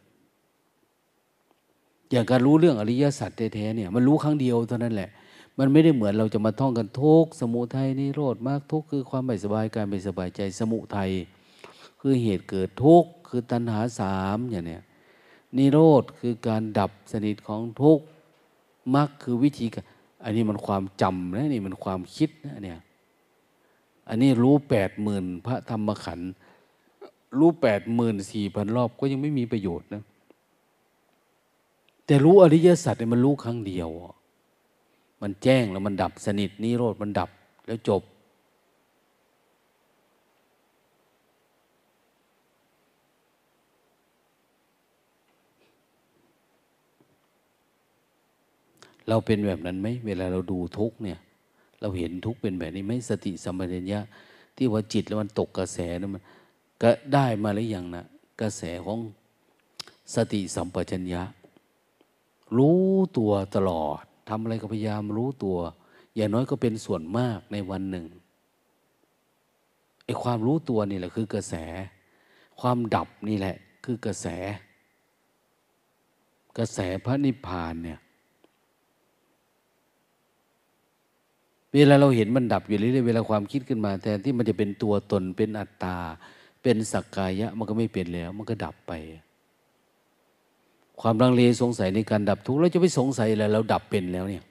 [2.11, 5.11] อย่างการรู้เรื่องอริยสัจแท้ๆเนี่ย มันรู้ครั้งเดียวเท่านั้นแหละ
[5.59, 11.11] มันไม่ได้เหมือนเราจะมาท่องกันทุกสมุทัยนิโรธมากทุกคือความไม่สบายกายไม่สบายใจสมุทัย
[12.01, 14.83] คือเหตุเกิดทุกคือตัณหาสามอย่างเนี้ย
[15.57, 17.99] นิโรธคือการดับสนิทของทุก
[18.95, 19.85] มรรคคือวิธีการ
[20.25, 22.81] อันนี้มันความจำนะนี่มันความคิดนะเนี่ย
[24.09, 26.33] อันนี้รู้แปดหมื่นพระธรรมขันธ์
[27.39, 30.03] รู้แปดหมื่นสี่พันรอบก็ยังไม่มีประโยชน์นะ
[32.07, 33.89] แต่รู้อริยสัจเนี่ยมันรู้ครั้งเดียว
[35.23, 37.31] มันแจ้งแล้วมันดับสนิทนิโรธมันดับ
[37.67, 38.03] แล้วจบ
[49.09, 51.19] เราเป็นแบบนั้นไหมเวลาเราดูทุกเนี่ย
[51.81, 54.01] เราเห็นทุกเป็นแบบนี้ไหมสติสัมปชัญญะ
[54.57, 56.23] ที่ว่าจิตแล้วมันตกกระแสนั่นมัน
[56.83, 58.05] ก็ได้มาหรือยังนะ
[58.41, 58.99] กระแสของ
[60.15, 61.23] สติสัมปชัญญะ
[62.59, 62.83] รู้
[63.19, 65.59] ตัวตลอดทำอะไรก็พยายามรู้ตัว
[66.15, 68.07] อย่างน้อยก็เป็นส่วนมากในวันหนึ่ง
[70.05, 71.55] ไอ้ความรู้ตัวนี่แหละคือกระแส
[72.61, 74.27] ความดับนี่แหละคือกระแส
[76.59, 78.01] กระแสพระนิพพานเนี่ย
[81.75, 85.97] เวลาเราเห็นมันดับอยู่เรื่อยๆเวลาความคิดขึ้นมาแทนที่มันจะเป็นตัวตนเป็นอัตตา
[86.63, 88.93] เป็นสักกายะ มันก็ไม่เป็นแล้ว มันก็ดับไป
[91.01, 94.45] ความรังเลสงสัยในการดับทุกข์เราจะไปสงสัยอะไรเราดับเป็นแล้วเนี่ย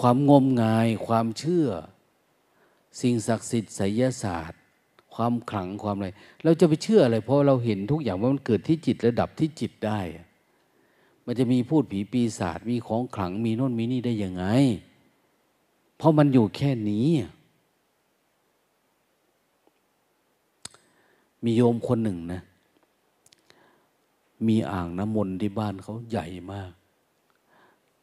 [0.00, 1.68] ความงมงายความเชื่อ
[3.00, 4.60] สิ่งศักดิ์สิทธิ์ไสยศาสตร์
[5.14, 6.08] ความขลังความอะไร
[6.44, 10.00] เราจะไปเชื่ออะไร เพราะเราเห็นทุกอย่างว่ามันเกิดที่จิตและดับที่จิตได้
[11.24, 14.44] มันจะมีพูดผีปีศาจมีของขลังมีโน่นมีนี่ได้ยังไง
[15.96, 17.08] เพราะมันอยู่แค่นี้
[21.44, 22.40] มีโยมคนหนึ่งนะ
[24.46, 26.72] มีอ่างน้ำมนต์ที่บ้านเขาใหญ่มาก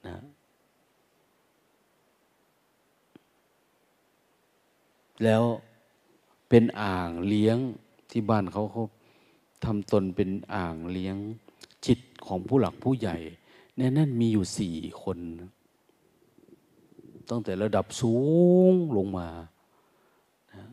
[0.07, 0.17] นะ
[5.23, 5.43] แล้ว
[6.49, 7.57] เป็นอ่างเลี้ยง
[8.11, 8.83] ที่บ้านเขาเขา
[9.65, 11.15] ทำตนเป็นอ่างเลี้ยง
[11.85, 13.17] จิตของผู้หลักผู้ใหญ่
[13.77, 15.17] ในนั้นมีอยู่สี่คน
[17.29, 18.15] ตั้งแต่ระดับสู
[18.71, 19.27] งลงมา
[20.51, 20.65] นะ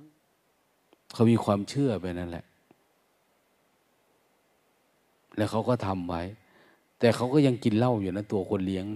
[1.12, 2.44] เขามีความเชื่อไปนั่นแหละ
[5.36, 6.22] แล้วเขาก็ทำไว้
[6.98, 8.86] แต่เขาก็ยังกินเหล้าอยู่นะตัวคนเลี้ยง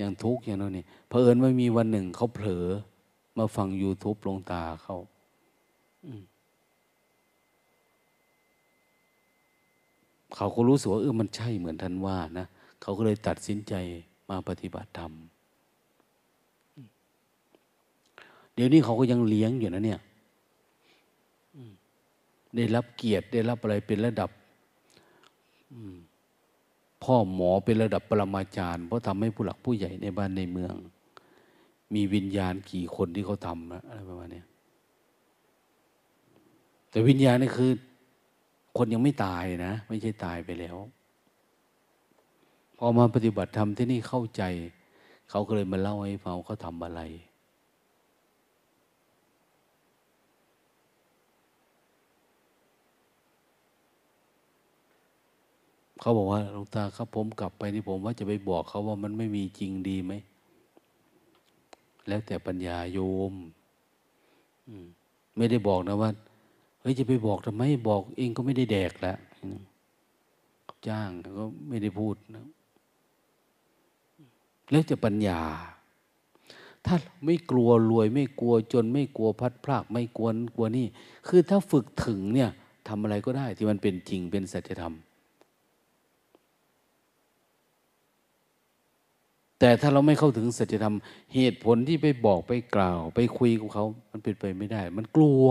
[0.00, 2.66] ยังทุกข์อย่างนั้นนี่เผอิญไม่มีวันหนึ่งเขาเผลอ
[3.38, 4.96] มาฟัง YouTube ลงตาเขา
[6.04, 6.22] อืม
[10.36, 12.46] เขาก็รู้สึกว่าเออมันใช่เหมือนท่านว่านะ
[12.82, 13.74] เขาก็เลยตัดสินใจ
[14.28, 15.12] มาปฏิบัติธรรม
[18.54, 20.00] เดี๋ยวนี้เขาก็ยังเลี้ยงอยู่นะเนี่ย
[22.56, 24.30] ได้รับเกียรติได้รับอะไรเป็นระดับ
[27.02, 30.74] พ่อหมอเป็นระดับปรมาจารย์ เพราะทำให้ผู้หลักผู้ใหญ่ในบ้านในเมือง
[31.94, 34.42] มีวิญญาณกี่คนที่เขาทำนะอะไรประมาณนี้
[36.90, 37.70] แต่วิญญาณนี่คือ
[38.76, 40.76] คนยังไม่ตายนะ ไม่ใช่ตายไปแล้ว
[42.78, 44.42] พอมาปฏิบัติธรรมที่นี่เข้าใจ
[45.30, 47.00] เขาก็เลยมาเล่าให้ฟังเขาทำอะไร
[56.00, 60.12] เขาบอกว่าหลวงตาครับผมกลับไปนี่ผมว่าจะไปบอกเขาว่ามันไม่มีจริงดีไหม
[62.08, 62.98] แล้วแต่ปัญญาโย
[63.30, 63.32] ม
[65.36, 66.10] ไม่ได้บอกนะว่า
[66.88, 69.18] ฮ้ยจะไปบอกทำไมบอกเองก็ไม่ได้แดกแล้ว
[70.88, 72.46] จ้างก็ไม่ได้พูดนะ
[74.70, 75.40] แล้วจะปัญญา
[76.86, 80.86] ถ้าไม่กลัวรวย ไม่กลัวจนไม่กลัวพัดพลากไม่กลัวกลัวนี่
[81.28, 82.50] คือถ้าฝึกถึงเนี่ย
[82.88, 84.94] ทำอะไรก็ได้ที่มันเป็นจริงเป็นสัจธรรม
[89.58, 90.96] แต่ถ้าเราไม่เข้าถึงสัจธรรม
[91.34, 95.46] เหตุผลที่ไปบอกไปกล่าว ไปคุยกับเขา มันเป็นไปไม่ได้ มันกลัว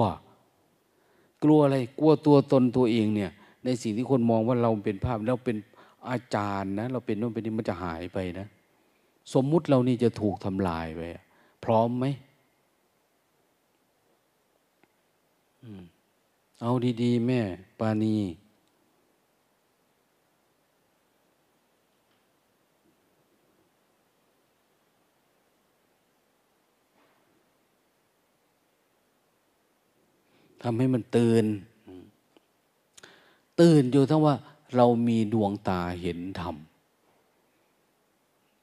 [1.46, 3.32] กลัวอะไรกลัวตัวตนตัวเองเนี่ย
[3.66, 5.58] ในสิ่งที่คนมองว่าเราเป็นภาพแล้วเป็น
[6.10, 8.48] อาจารย์นะ เราเป็นโน่นเป็นนี่มันจะหายไปนะ
[9.34, 11.02] สมมุติเรานี่จะถูกทำลายไป
[11.64, 12.06] พร้อมไหม
[16.62, 16.72] เอา
[17.02, 17.42] ดีๆ แม่
[17.80, 18.16] ปานี
[30.66, 31.46] ทำให้มันตื่น
[33.62, 34.36] ตื่นอยู่ทั้งว่า
[34.76, 36.56] เรามีดวงตาเห็นธรรม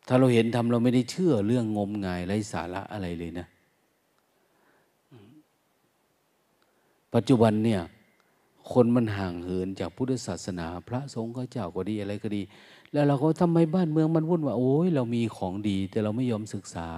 [0.06, 3.46] ถ้าเราเห็นธรรมเราไม่ได้เชื่อเรื่องงมงายไร้สาระอะไรเลยนะ
[7.14, 7.80] ปัจจุบันเนี่ย
[8.72, 12.42] คนมันห่างเหินจากพุทธศาสนา พระสงฆ์ก็เจ้าก็ดีอะไรก็ดี
[12.92, 16.88] แล้วเราก็ทำไมบ้านเมืองมันวุ่นว่าโอ้ยเรามีของดี แต่เราไม่ยอมศึกษา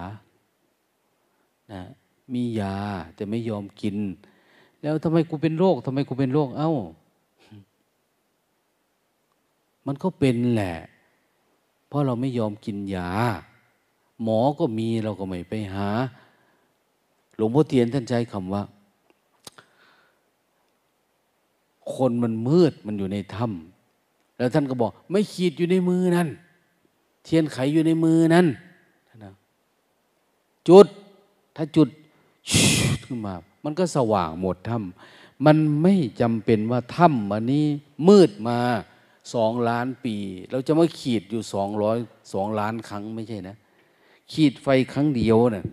[1.73, 1.81] นะ
[2.33, 2.75] มียา
[3.15, 3.97] แต่ไม่ยอมกิน
[4.85, 6.71] แล้วทำไมกูเป็นโรคทำไมกูเป็นโรค เอ้า
[9.85, 10.75] มันก็เป็นแหละ
[11.87, 13.09] เพราะเราไม่ยอมกินยา
[14.23, 15.87] หมอก็มีเราก็ไม่ไปหา
[17.35, 18.63] หลวงพ่อเทียนท่านใช้คำว่า
[21.95, 26.29] คนมันมืดมันอยู่ในถ้ำแล้วท่านก็บอก ไม่ขีดอยู่ในมือนั่น
[27.23, 28.47] เทียนไขอยู่ในมือนั่น
[30.67, 30.87] จุด
[31.55, 31.87] ถ้าจุด
[33.07, 33.33] ขึ้นมา
[33.63, 37.65] มันก็สว่างหมดถ้ำมันไม่จำเป็นว่าถ้ำมันนี้
[38.07, 38.59] มืดมา
[39.33, 40.15] สองล้านปี
[40.51, 41.97] เราจะมาขีดอยู่สองร้อย
[42.33, 43.55] สองล้านครั้งไม่ใช่นะ
[44.33, 45.65] ขีดไฟครั้งเดียวนะ่ะ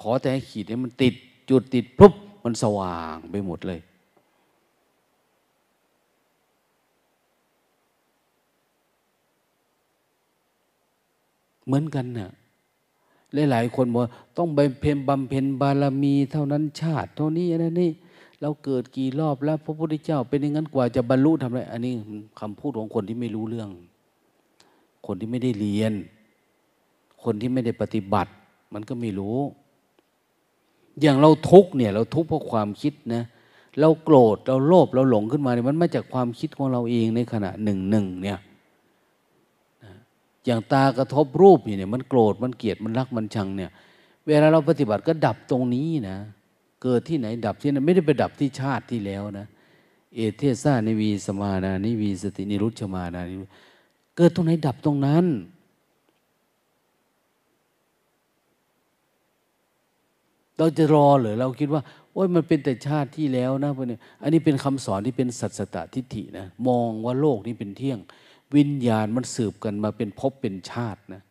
[0.00, 1.14] ขอแต่ให้ขีดให้มันติด
[1.50, 2.14] จุดติดปุ๊บ
[2.44, 3.80] มันสว่างไปหมดเลย
[11.68, 12.30] เหมือนกันนะ่ะ
[13.50, 14.02] หลายๆคนบอก
[14.36, 17.90] ต้องบำเพ็ญบำเพ็ญบารมีเท่านั้นชาติ เท่านี้อันนี้
[18.40, 21.92] เราเกิดกี่รอบแล้ว พระพุทธเจ้า เป็นอย่างนั้นกว่าจะบรรลุทำไรอันนี้
[22.40, 23.70] คำพูดของคนที่ไม่รู้เรื่อง
[25.06, 25.92] คนที่ไม่ได้เรียน
[27.24, 28.30] คนที่ไม่ได้ปฏิบัติ
[28.74, 29.38] มันก็ไม่รู้
[31.00, 33.22] อย่างเราทุกเนี่ย เราทุกเพราะความคิดนะ
[33.80, 38.38] เราโกรธเราโลภเราหลงขึ้นมาเนี่ยมันมาจากความคิดของเราเองในขณะหนึ่งหนึ่งเนี่ย
[40.48, 43.70] อย่างตากระทบรูปเนี่ยมันโกรธมันเกลียดมันรักมันชังเนี่ย
[44.26, 46.16] เวลาเราปฏิบัติก็ดับตรงนี้นะ
[46.82, 49.46] เกิดที่ไหนดับที่นั่นไม่ได้ไปดับที่ชาติที่แล้วนะ
[50.14, 53.34] เอตเถสานิวิสมานานิวิสตินิรุชฌมานานิ
[54.16, 55.24] เกิดตรงไหนดับตรงนั้น
[60.58, 61.82] เราจะรอหรือเราคิดว่า
[62.12, 67.98] โอ้ยมันเป็นแต่ชาติที่แล้วนะพวกนี้อันนี้เป็นคำสอนที่เป็นสัสสตทิฏฐินะมองว่าโลกนี้เป็นเที่ยง
[68.56, 71.22] วิญญาณมันสืบกันมาเป็นภพเป็นชาตินะ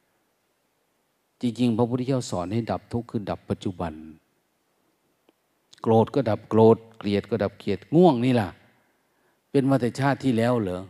[1.42, 3.94] จริง ๆ พระพุทธเจ้าสอนให้ดับทุกข์คือดับปัจจุบัน
[5.82, 8.50] โกรธก็ดับโกรธ เกลียดก็ดับเกลียดง่วงนี่ล่ะ
[9.52, 10.82] เป็นมาแต่ชาติที่แล้วเหรอ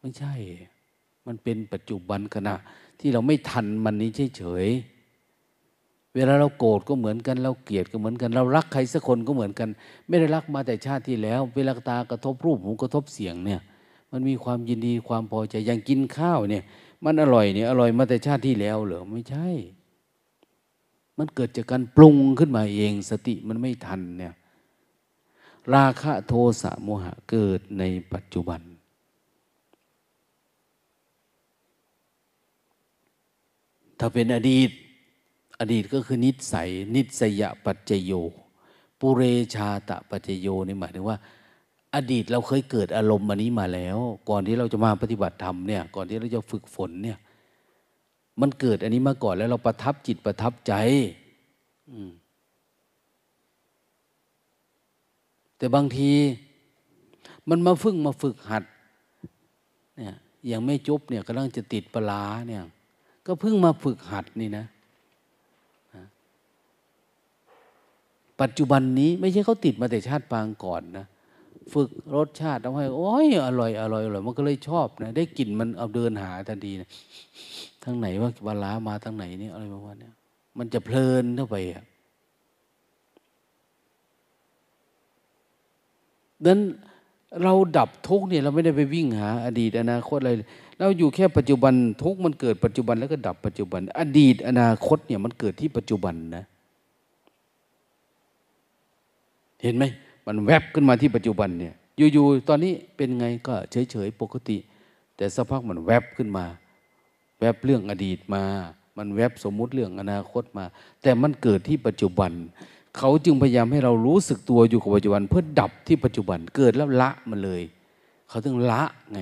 [0.00, 0.34] ไม่ใช่
[1.26, 2.54] มันเป็นปัจจุบันขณะ
[3.00, 4.93] ที่เราไม่ทันมันนี้เฉยๆ
[6.14, 9.68] เวลาเราโกรธก็เหมือนกัน เราเกลียดก็เหมือนกัน เรารักใครสักคนก็เหมือนกัน
[10.08, 13.60] ไม่ได้รักมาแต่ชาติที่แล้ว เวลาตากระทบรูปหูกระทบเสียงเนี่ย
[14.12, 16.62] มันมีความยินดีความพอใจอย่างกินข้าวเนี่ย
[17.04, 19.48] มันอร่อยเนี่ยอร่อยมาแต่ชาติที่แล้วเหรอไม่ใช่
[21.18, 24.34] มันเกิดจากการปรุงขึ้นมาเองสติมันไม่ทันเนี่ย
[25.74, 28.60] ราคะโทสะโมหะเกิดในปัจจุบัน
[33.98, 34.70] ถ้าเป็นอดีต
[35.72, 38.12] ดีตก็คือนิสัย นิสยปัจจโย
[39.00, 39.22] ปุเร
[39.54, 41.18] ชาตะปัจจโยนี่หมายถึงว่า
[41.94, 43.98] อดีตเราเคยเกิดอารมณ์อันนี้มาแล้ว
[44.30, 47.18] ก่อนที่เราจะมาปฏิบัติธรรมเนี่ย ก่อนที่เราจะฝึกฝนเนี่ย
[48.40, 50.72] มันเกิดอันนี้มาก่อนแล้วเราประทับจิตประทับใจ
[55.56, 56.10] แต่บางที
[57.48, 58.64] มันมาฝึกมาฝึกหัด
[59.96, 60.14] เนี่ย
[60.46, 62.62] อย่างไม่จบเนี่ยกำลังจะติดปลาเนี่ย
[63.26, 64.64] ก็เพิ่งมาฝึกหัดนี่นะ
[68.40, 71.06] ปัจจุบันนี้ไม่ใช่เขาติดมาแต่ชาติปางก่อนนะ
[71.72, 76.88] ฝึกรสชาติเอาให้โอ้ยอร่อยอร่อยอร่อยมันก็เลยชอบนะได้กลิ่นมันเอาเดินหาทันทีนะ
[77.84, 80.10] ทั้งไหนว่าเวลามาทั้งไหนนี่อะไรประมาณนี้
[80.58, 81.84] มันจะเพลินเข้าไปอะ
[86.44, 86.60] ดังนั้น
[87.42, 90.32] เราดับทุกเนี่ยเราไม่ได้ไปวิ่งหา อดีตอนาคตอะไร
[90.78, 96.44] เราอยู่แค่ปัจจุบันทุกมันเกิดปัจจุบันแล้วก็ดับปัจจุบัน อดีตอนาคตเนี่ยมันเกิดที่ปัจจุบันนะ
[99.64, 99.84] เห็นไหม
[100.26, 101.74] มันแวบขึ้นมาที่ปัจจุบันเนี่ย
[102.12, 103.54] อยู่ๆตอนนี้เป็นไงก็
[103.90, 104.58] เฉยๆปกติ
[105.16, 106.44] แต่สักพักมันแวบขึ้นมา
[107.40, 108.44] แวบเรื่องอดีตมา
[108.96, 110.64] มันแวบสมมุติเรื่องอนาคตมา
[111.02, 112.32] แต่มันเกิดที่ปัจจุบัน
[112.96, 117.62] เขาจึงพยายามให้เรารู้สึกตัวอยู่กับปัจจุบัน เพื่อดับที่ปัจจุบันเกิดแล้วละมันเลย
[118.28, 118.82] เขาถึงละ
[119.12, 119.20] ไง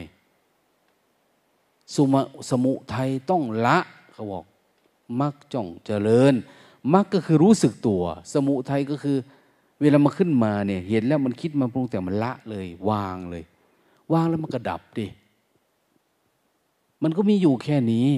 [1.95, 2.21] สุมา
[2.51, 3.79] สมุทัยต้องละ
[4.13, 4.45] เขาบอก
[5.21, 6.35] มักจ้องเจริญ
[6.95, 8.03] มักก็คือรู้สึกตัว
[8.33, 9.19] สมุทัยก็คือ
[9.83, 13.45] เวลามาขึ้นมาเนี่ย เห็นแล้วมันคิดมาปรุงแต่มันละเลย วางเลย
[14.13, 15.07] วางแล้วมันก็ดับดิ
[17.03, 18.09] มันก็มีอยู่แค่นี้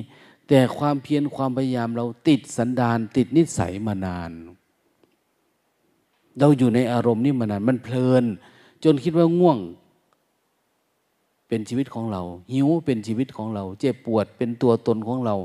[0.49, 4.31] แต่ความเพียรความพยายามเราติดสันดานติดนิสัยมานาน
[6.39, 8.25] เราอยู่ในอารมณ์นี่มานาน มันเพลิน
[8.85, 9.59] จนคิดว่าง่วง
[11.49, 12.23] เป็นชีวิตของเรา
[12.53, 15.37] หิวเป็นชีวิตของเรา เจ็บปวดเป็นตัวตนของเรา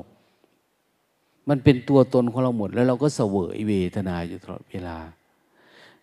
[1.49, 4.97] มันเป็นตัวตนของเราหมด แล้วเราก็เสวยเวทนาอยู่ตลอดเวลา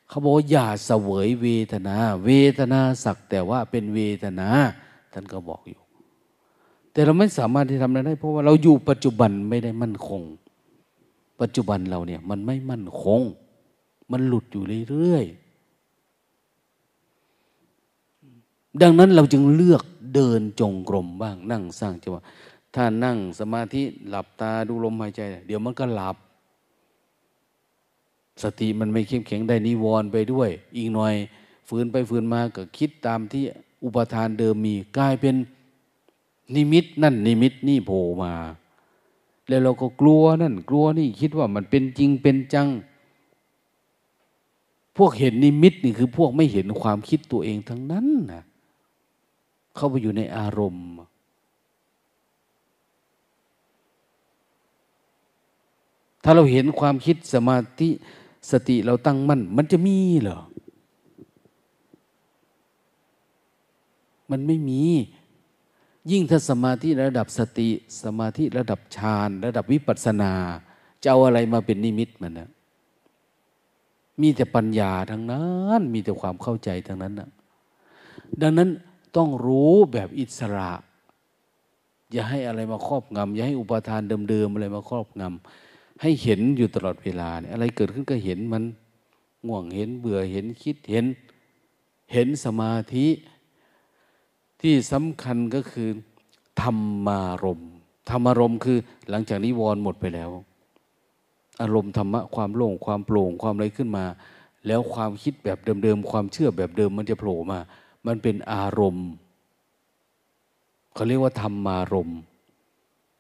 [0.09, 4.49] เขาบอกอย่าเสวยเวทนา เวทนาสักแต่ว่าเป็นเวทนา
[5.13, 5.81] ท่านก็บอกอยู่
[6.93, 10.23] แต่เราไม่สามารถที่ทำได้ เพราะว่าเราอยู่ปัจจุบันไม่ได้มั่นคง
[11.41, 13.21] ปัจจุบันเราเนี่ย มันไม่มั่นคง
[14.13, 19.83] มันหลุดอยู่เรื่อยๆดังนั้นเราจึงเลือก
[20.15, 22.23] เดินจงกรมบ้างนั่งสร้างจังหวะ
[22.75, 26.17] ถ้านั่งสมาธิหลับตาดูลมหายใจ เดี๋ยวมันก็หลับ
[28.43, 31.15] สติมันไม่เข้มแข็งได้นิวรณ์ไปด้วย อีกหน่อย
[31.69, 33.43] ฝืนไปฝืนมาก็คิดตามที่
[33.85, 35.35] อุปทานเดิมมีกลายเป็น
[36.55, 38.33] นิมิตนั่นนิมิตนี่โผล่มา
[39.49, 42.69] แล้วเราก็กลัวนั่นกลัวนี่คิดว่ามันเป็นจริงเป็นจัง
[44.97, 48.43] พวกเห็นนิมิตนี่คือพวกไม่เห็นความคิดตัวเองทั้งนั้นนะ
[49.77, 50.87] เข้าไปอยู่ในอารมณ์
[56.23, 57.89] ถ้าเราเห็นความคิดสมาธิ
[58.51, 60.41] สติเราตั้งมั่น มันจะมีเหรอ
[64.31, 64.83] มันไม่มี
[66.11, 67.69] ยิ่งถ้าสมาธิระดับสติ
[68.03, 70.33] สมาธิระดับฌาน ระดับวิปัสสนา
[71.03, 72.49] จะเอาอะไรมาเป็นนิมิตมันนะ
[74.21, 77.29] มีแต่ปัญญาทั้งนั้น มีแต่ความเข้าใจทั้งนั้นนะ
[78.43, 78.69] ดังนั้น
[79.17, 80.73] ต้องรู้แบบอิสระ
[82.13, 85.66] อย่าให้อะไรมาครอบงำอย่าให้อุปทานเดิมๆอะไรมาครอบงำ
[86.01, 88.63] ให้เห็นอยู่ตลอดเวลาเนี่ยอะไรเกิดขึ้นก็เห็นมัน
[89.47, 91.05] ง่วงเห็นเบื่อเห็นคิดเห็น
[92.13, 93.07] เห็นสมาธิ
[94.61, 95.89] ที่สำคัญก็คือ
[96.63, 97.61] ธรรมารม
[98.11, 98.79] ธรรมารมคือ
[99.11, 100.31] หลังจากนิวรณ์หมดไปแล้ว
[101.61, 104.05] อารมณ์ธรรมะความโล่งความโปร่งความอะไรขึ้นมา
[104.67, 107.59] แล้วความคิดแบบเดิมๆความเชื่อแบบเดิมมันจะโผล่มา
[108.07, 109.09] มันเป็นอารมณ์
[110.95, 112.19] เขาเรียกว่าธรรมารมณ์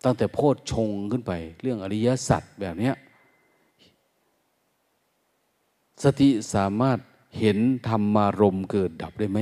[0.08, 2.92] ตั้งแต่โพชฌงขึ้นไป เรื่องอริยสัจแบบนี้
[6.02, 6.98] สติสามารถ
[7.38, 7.58] เห็น
[7.88, 9.38] ธรรมารมเกิดดับได้ไหม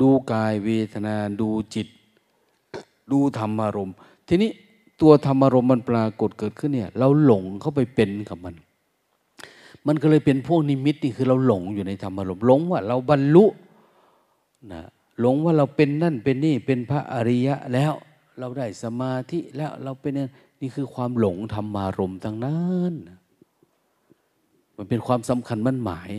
[0.00, 1.88] ดูกายเวทนาดูจิต
[3.12, 3.90] ดูธรรมารม
[4.28, 4.50] ทีนี้
[5.00, 8.54] ตัวธรรมารมมันปรากฏเกิดขึ้นเนี่ย เราหลงเข้าไปเป็นกับมัน
[9.86, 13.44] มันก็เลยเป็นพวกนิมิตนี่คือเราหลงอยู่ในธรรมารมหลงว่าเราบรรลุ
[14.72, 14.82] นะ
[15.20, 17.94] หลงว่าเราเป็นนั่นเป็นนี่เป็นพระอริยะแล้ว
[18.38, 20.12] เราได้สมาธิแล้วเราเป็น
[20.60, 22.94] นี่คือความหลงธรรมารมทั้งนั้น
[24.76, 26.10] มันเป็นความสำคัญมั่นหมาย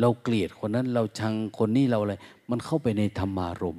[0.00, 2.14] เราเกลียดคนนั้นเราชังคนนี้เราอะไร
[2.50, 3.78] มันเข้าไปในธรรมารม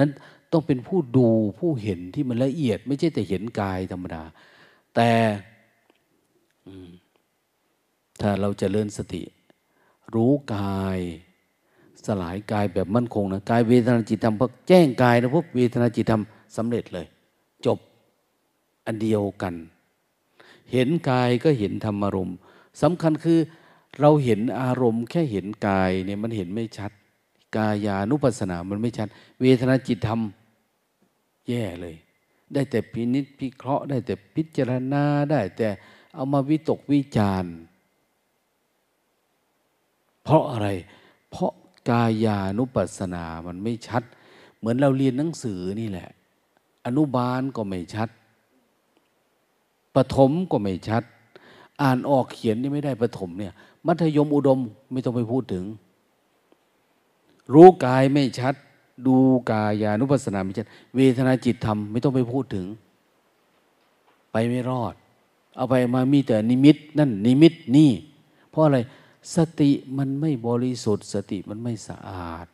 [0.00, 0.10] นั้น
[0.52, 1.28] ต้องเป็นผู้ดู
[1.58, 4.22] ผู้เห็นที่มันละเอียด ไม่ใช่แต่เห็นกายธรรมดา
[4.94, 5.10] แต่
[8.20, 9.22] ถ้าเราจะเริญสติ
[10.14, 10.98] รู้กาย
[12.06, 16.22] สลายกายแบบมั่นคงนะกายเวทนาจิตธรรมพอแจ้งกายนะพวกเวทนาจิตธรรม
[16.56, 17.06] สำเร็จเลย
[17.66, 17.78] จบ
[18.86, 19.54] อันเดียวกัน
[20.72, 22.36] เห็นกายก็เห็นธรรมารมณ์
[22.82, 23.38] สำคัญคือ
[24.00, 26.92] เราเห็นอารมณ์แค่เห็นกายเนี่ยมันเห็นไม่ชัด
[27.56, 29.08] กายานุปัสสนามันไม่ชัด
[29.40, 30.20] เวทนาจิตธรรม
[31.48, 31.96] แย่เลย
[32.52, 35.68] ได้แต่พินิษพิเคราะห์ได้แต่พิจารณาได้แต่
[36.14, 37.54] เอามาวิตกวิจารณ์
[40.22, 40.68] เพราะอะไร
[41.30, 41.52] เพราะ
[41.90, 44.02] กายานุปัสสนามันไม่ชัด
[44.58, 46.08] เหมือนเราเรียนหนังสือนี่แหละ
[46.86, 48.08] อนุบาลก็ไม่ชัด
[49.94, 51.02] ปฐมก็ไม่ชัด
[51.82, 53.52] อ่านออกเขียนนี่ไม่ได้ปฐมเนี่ย
[53.86, 54.60] มัธยมอุดม
[54.92, 55.64] ไม่ต้องไปพูดถึง
[57.54, 58.54] รู้กายไม่ชัด
[59.06, 59.16] ดู
[59.50, 60.66] กายานุปัสสนาไม่ชัด
[60.96, 62.66] เวทนาจิตธรรมไม่ต้องไปพูดถึง
[64.32, 64.94] ไปไม่รอด
[65.56, 67.90] เอาไปมามีแต่นิมิต นั่นนิมิตนี่
[68.50, 68.78] เพราะอะไร
[69.36, 72.46] สติมันไม่บริสุทธิ์ สติมันไม่สะอาด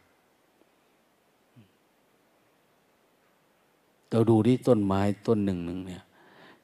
[4.10, 6.04] เราดูที่ต้นไม้ต้นหนึ่งหนึ่งเนี่ย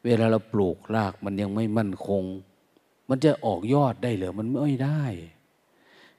[0.05, 2.25] เวลาเราปลูกรากมันยังไม่มั่นคง
[3.09, 5.03] มันจะออกยอดได้หรือมันไม่ได้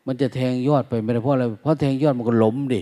[0.06, 2.82] มันจะแทงยอดไปไม่ได้เพราะอะไรเพราะแทงยอดมันก็ล้มดิ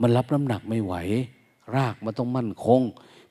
[0.00, 0.94] มันรับน้ำหนักไม่ไหว
[1.76, 2.80] รากมันต้องมั่นคง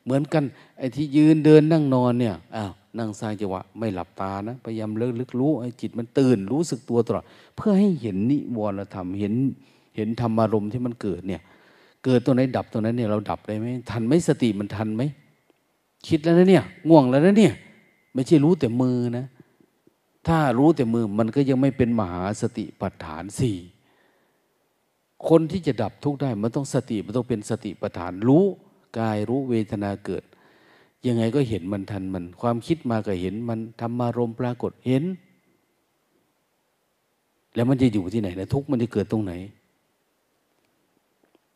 [0.03, 0.43] เหมือนกัน
[0.77, 7.25] ไอ้ที่ยืนเดินนั่งนอนเนี่ยอ้าวนั่งสร้างจังหวะไม่หลับตานะพยายามเลิกลึกรู้ไอ้จิตมันตื่นรู้สึกตัวตลอด
[7.55, 9.33] เพื่อให้เห็นนิวรธรรมเห็น
[9.95, 11.41] เห็นธรรมารมที่มันเกิดเนี่ย
[12.05, 15.01] เกิดตัวไหนดับตัวนั้นเนี่ยเราดับได้ไหมทันไหมสติมันทันไหม
[16.07, 17.53] คิดแล้วนะเนี่ยง่วงแล้วนะเนี่ย
[18.13, 19.25] ไม่ใช่รู้แต่มือนะ
[20.27, 23.57] ถ้ารู้แต่มือมันก็ยังไม่เป็นมหาสติปัฏฐานสี่
[25.27, 28.45] คนที่จะดับทุกได้มันต้องสติมันต้องเป็นสติปัฏฐานรู้
[28.97, 30.23] กายรู้เวทนาเกิด
[31.07, 35.03] ยังไงก็เห็นมันทันมัน ความคิดมาก็เห็นมันธรรมารมปรากฏเห็น
[37.55, 39.33] แล้วมันจะอยู่ที่ไหนนะทุกมันจะเกิดตรงไหน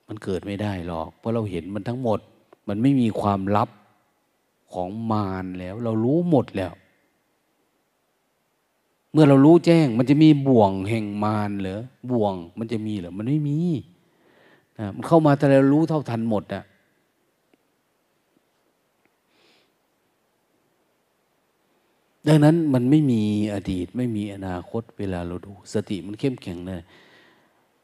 [0.08, 2.20] มันเกิดไม่ได้หรอก เพราะเราเห็นมันทั้งหมด
[2.68, 3.70] มันไม่มีความลับ
[4.74, 6.74] ของมารแล้ว เรารู้หมดแล้ว
[9.12, 11.82] เมื่อเรารู้แจ้ง มันจะมีบ่วงแห่งมารเหรอ
[12.12, 13.60] บ่วงมันจะมีเหรอมันไม่มี
[14.78, 16.64] นะมันเข้ามาแต่เรารู้เท่าทันหมดอะ
[22.28, 23.22] ดังนั้นมันไม่มี
[23.54, 26.82] อดีต ไม่มีอนาคตเวลาเราดู สติมันเข้มแข็งเลย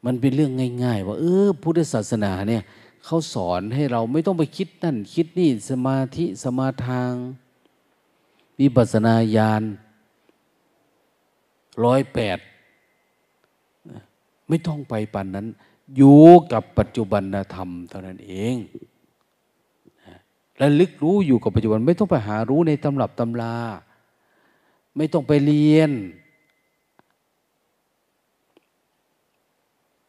[0.04, 0.52] มันเป็นเรื่อง
[0.84, 2.62] ง่าย ๆ ว่าเออพุทธศาสนาเนี่ย
[3.04, 7.10] เขาสอนให้เราไม่ต้องไปคิดนั่นคิดนี่สมาธิสมาทาง
[8.60, 9.62] วิปัสนาญาณ
[11.84, 12.38] ร้อยแปด
[14.48, 15.46] ไม่ต้องไปปันนั้น
[15.96, 16.22] อยู่
[16.52, 17.22] กับปัจจุบัน
[17.54, 18.56] ธรรมเท่านั้นเอง
[20.58, 23.56] และลึกรู้อยู่กับปัจจุบัน ไม่ต้องไปหารู้ในตำรับตำรา
[24.96, 25.90] ไม่ต้องไปเรียน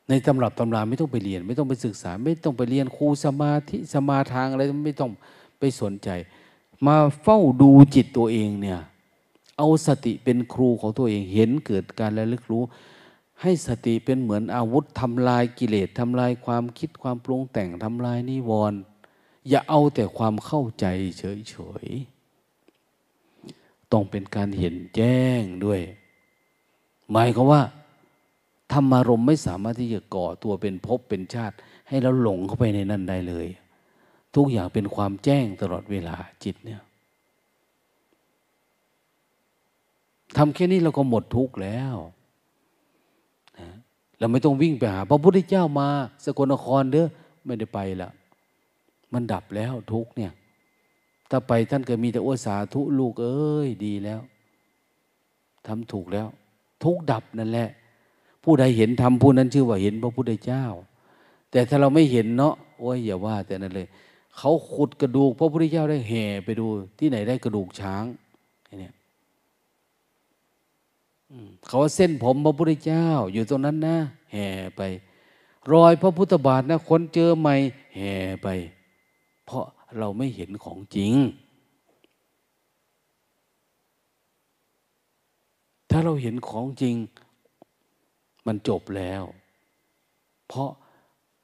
[0.09, 5.11] ในตำรับตำราไม่ต้องไปเรียน ไม่ต้องไปศึกษา ไม่ต้องไปเรียนครูสมาธิสมาทางอะไรไม่ต้อง
[5.59, 6.09] ไปสนใจ
[6.85, 8.79] มาเฝ้าดูจิตตัวเองเนี่ย
[9.57, 12.63] เอาสติเป็นครูของตัวเองเห็นเกิดการระลึกรู้
[13.41, 18.79] ให้สติเป็นเหมือนอาวุธทำลายกิเลสทำลายความคิดความปรุงแต่งทำลายนิวรณ์
[19.49, 20.85] อย่าเอาแต่ความเข้าใจ
[21.17, 22.14] เฉยๆ
[23.91, 25.81] ต้องเป็นการเห็นแจ้งด้วย
[27.11, 27.61] หมายความว่า
[28.71, 31.55] ธรรมารมไม่สามารถที่จะก่อตัวเป็นภพเป็นชาติ
[31.89, 33.47] ให้เราหลงเข้าไปในนั้นได้เลย
[34.35, 36.81] ทุกอย่างเป็นความแจ้งตลอดเวลาจิตเนี่ย
[40.37, 41.95] ทำแค่นี้เราก็หมดทุกข์แล้ว
[43.59, 43.69] นะ
[44.19, 45.87] เราไม่ต้องวิ่งไปหา พระพุทธเจ้ามา
[46.25, 47.07] สกลนครเด้อ
[47.45, 48.09] ไม่ได้ไปละ
[49.13, 50.31] มันดับแล้วทุกเนี่ย
[51.29, 54.21] ถ้าไปท่านก็มีแต่โอสาทุลูกเอ้ยดีแล้ว
[55.67, 56.27] ทำถูกแล้ว
[56.83, 57.69] ทุกดับนั่นแหละ
[58.43, 60.65] ผู้ใดเห็นทำผู้นั้นชื่อว่าเห็นพระพุทธเจ้า
[61.51, 63.87] แต่ถ้าเราไม่เห็นเนาะโอ้ยอย่าว่า แต่นั้นเลย
[64.37, 66.67] เขาขุดกระดูก พระพุทธเจ้าได้แห่ไปดู
[66.99, 68.03] ที่ไหนได้กระดูกช้าง
[68.79, 68.93] เนี่ย
[71.67, 73.97] เขาว่าเส้นผมพระพุทธเจ้า อยู่ตรงนั้นนะ
[74.33, 74.47] แห่
[74.77, 74.81] ไป
[75.71, 77.55] รอยพระพุทธบาทนะคนเจอใหม่
[77.95, 78.47] แห่ไป
[79.45, 79.65] เพราะ
[79.99, 81.13] เราไม่เห็นของจริง
[85.89, 86.95] ถ้าเราเห็นของจริง
[88.47, 89.23] มันจบแล้ว
[90.47, 90.69] เพราะ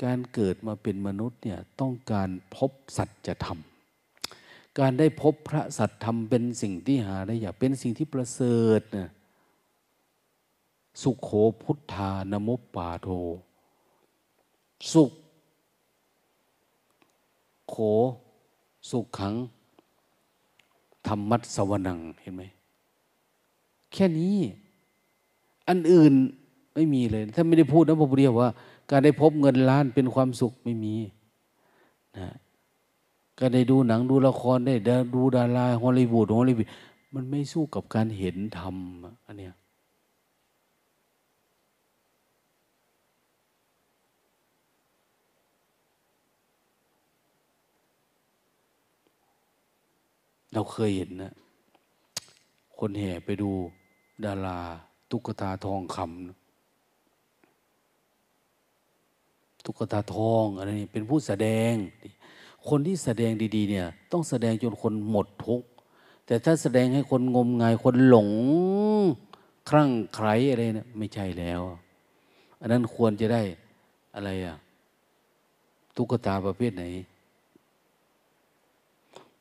[0.04, 3.60] การเกิดมาเป็นมนุษย์เนี่ยต้องการพบสัจธรรม
[4.80, 9.10] การได้พบพระสัจธรรมเป็นสิ่งที่หาได้อยากเป็นสิ่งที่ประเสริฐนะ
[11.02, 11.30] สุขโข
[11.64, 13.08] พุทธานมปปาโท
[14.94, 15.12] สุข
[17.70, 17.76] โข
[18.90, 19.34] สุขขัง
[21.08, 22.44] ธรรมัตสวนังเห็นไหม
[23.94, 24.38] แค่นี้
[25.68, 26.14] อันอื่น
[26.74, 28.52] ไม่มีเลย ถ้าไม่ได้พูดนะพระพุทธเจ้าว่า
[28.92, 30.96] การได้พบเงินล้านเป็นความสุขไม่มี
[32.18, 32.28] นะ
[33.40, 34.76] ก็ได้ดูหนังดูละครได้
[35.16, 36.68] ดูดาราฮอลลีวูดฮอลลีวูด
[37.14, 38.76] มันไม่สู้กับการเห็นธรรม
[39.26, 39.54] อันเนี้ย
[50.54, 51.34] เราเคยเห็นนะ
[52.80, 53.52] คนแห่ไปดู
[54.26, 54.60] ดารา
[55.10, 56.10] ตุ๊กตาทองคำ
[59.66, 61.74] ตุ๊กตาทองอะไรนี่เป็นผู้แสดง
[62.70, 65.62] คนที่แสดงดีๆเนี่ย ต้องแสดงจนคนหมดทุก
[66.26, 68.30] แต่ถ้าแสดงให้คนงมงายคนหลง
[69.70, 71.62] ครั่งใครอะไรเนะี่ยไม่ใช่แล้ว
[72.60, 73.44] อันนั้นควรจะได้
[74.16, 74.56] อะไรอะ
[75.96, 76.84] ตุ๊กตาประเภทไหน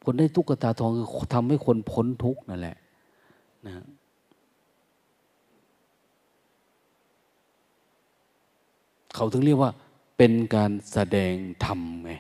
[0.05, 2.77] คนได้ตุ๊กตาทองคือทำให้คนพ้นทุกข์นั่นแหละ
[3.67, 3.73] นะ
[9.15, 9.71] เขาถึงเรียกว่า
[10.17, 12.13] เป็นการแสดงธรรมไง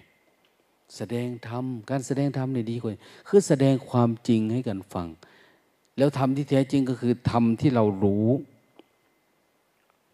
[0.97, 2.93] แสดงธรรมการแสดงธรรมเนี่ยดีกว่า
[3.29, 5.09] คือแสดงความจริงให้กันฟัง
[5.99, 8.29] แล้วธรรมที่แท้จริงก็คือธรรมที่เรารู้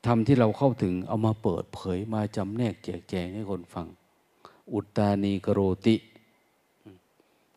[0.06, 3.86] ธรรมที่เราเข้าถึงเอามาเปิดเผยมาจำแนกแจกแจงให้คนฟัง
[4.72, 5.96] อุตตานีกโรติ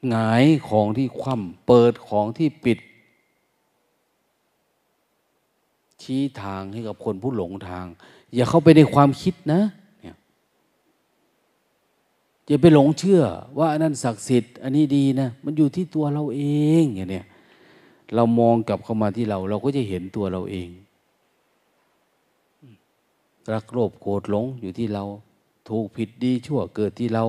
[0.09, 2.79] หงายของที่คว่ำเปิดของที่ปิด
[6.01, 7.85] ชี้ทางให้กับคนผู้หลงทาง
[8.33, 9.61] อย่าเข้าไปในความคิดนะ
[12.47, 13.21] อย่าไปหลงเชื่อ
[13.57, 16.43] ว่าอันนั้นศักดิ์สิทธิ์อันนี้ดีนะมันอยู่ที่ตัวเราเอ
[16.81, 17.25] งอย่างเนี้ย
[18.15, 20.69] เรามองกลับเข้ามาที่เรา เราก็จะเห็นตัวเราเอง
[23.53, 25.03] รักโลภโกรธหลงอยู่ที่เรา
[25.69, 27.23] ถูกผิดดีชั่วเกิดที่เรา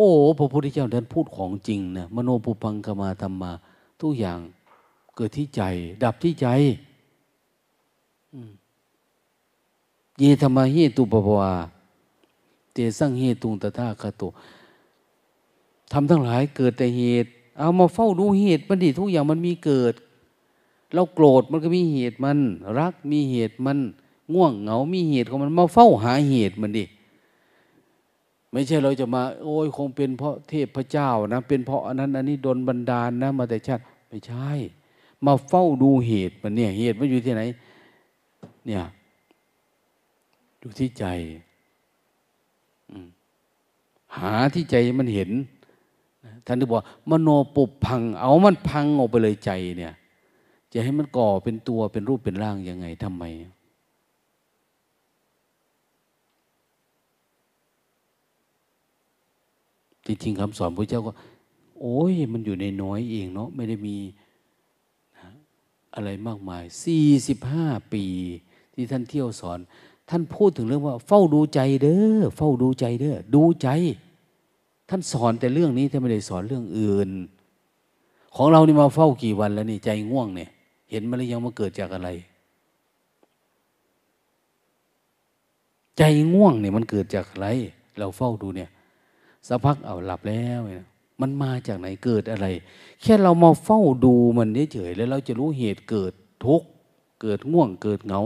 [0.00, 3.52] โอ้พระพุทธเจ้าท่านพูดของจริงนะมโนปุพังกมาธรรมา
[4.00, 4.38] ทุกอย่าง
[5.16, 5.62] เกิดที่ใจ
[6.04, 6.46] ดับที่ใจ
[10.18, 11.52] เยธรรมเหตุปปวา
[12.72, 14.28] เตสังเหตุงตถาคตุ
[15.92, 19.94] ทำทั้งหลายเกิดแต่เหตุ เอามาเฝ้าดูเหตุมันดิทุกอย่างมันมีเกิด
[20.94, 22.38] เราโกรธมันก็มีเหตุมัน
[22.78, 23.78] รักมีเหตุมัน
[24.34, 26.84] ง่วงเหงา มีเหตุของมันมาเฝ้าหาเหตุมันดิ
[28.52, 34.48] ไม่ใช่เราจะมา โอ้ยคงเป็นเพราะเทพเจ้านะ เป็นเพราะอันนั้นอันนี้โดนบันดาลนะ มาแต่ชาติไม่ใช่
[35.26, 37.42] มาเฝ้าดูเหตุมันเนี่ยเหตุมันอยู่ที่ไหน
[38.66, 38.82] เนี่ย
[40.60, 41.06] อยู่ที่ใจ
[44.16, 45.30] หาที่ใจมันเห็น
[46.46, 49.92] ท่านที่บอกมโนปุบพัง เอามันพังออกไปเลยใจเนี่ย
[50.72, 53.24] จะให้มันก่อเป็นตัวเป็นรูปเป็นร่างยังไงทำไม
[60.08, 61.12] จริงๆคำสอนพระเจ้าก็
[61.80, 63.96] โอ้ยมันอยู่ในน้อยเองเนาะไม่ได้มี
[65.94, 68.04] อะไรมากมายสี่สิบห้าปี
[68.74, 69.58] ที่ท่านเที่ยวสอน
[70.08, 73.68] ท่านพูดถึงเรื่องว่า เฝ้าดูใจเด้อเฝ้าดูใจเด้อดูใจ
[74.88, 77.10] ท่านสอนแต่เรื่องนี้ท่านไม่ได้สอนเรื่องอื่น
[78.36, 80.50] ของเรานี่มาเฝ้ากี่วันแล้วนี่ใจง่วงเนี่ย
[80.90, 82.08] เห็นมาหรือยังมาเกิดจากอะไร
[85.98, 86.02] ใจ
[86.34, 87.48] ง่วงเนี่ยมันเกิดจากอะไร
[87.98, 88.70] เราเฝ้าดูเนี่ย
[89.46, 90.86] สักพักเอาหลับแล้วเนี่ย
[91.20, 92.46] มันมาจากไหนเกิดอะไร
[93.02, 96.12] แค่เรามาเฝ้าดูมันเฉยๆแล้วเราจะรู้เหตุเกิด
[96.44, 96.68] ทุกข์
[97.22, 98.20] เกิดง่วงเกิดเหงา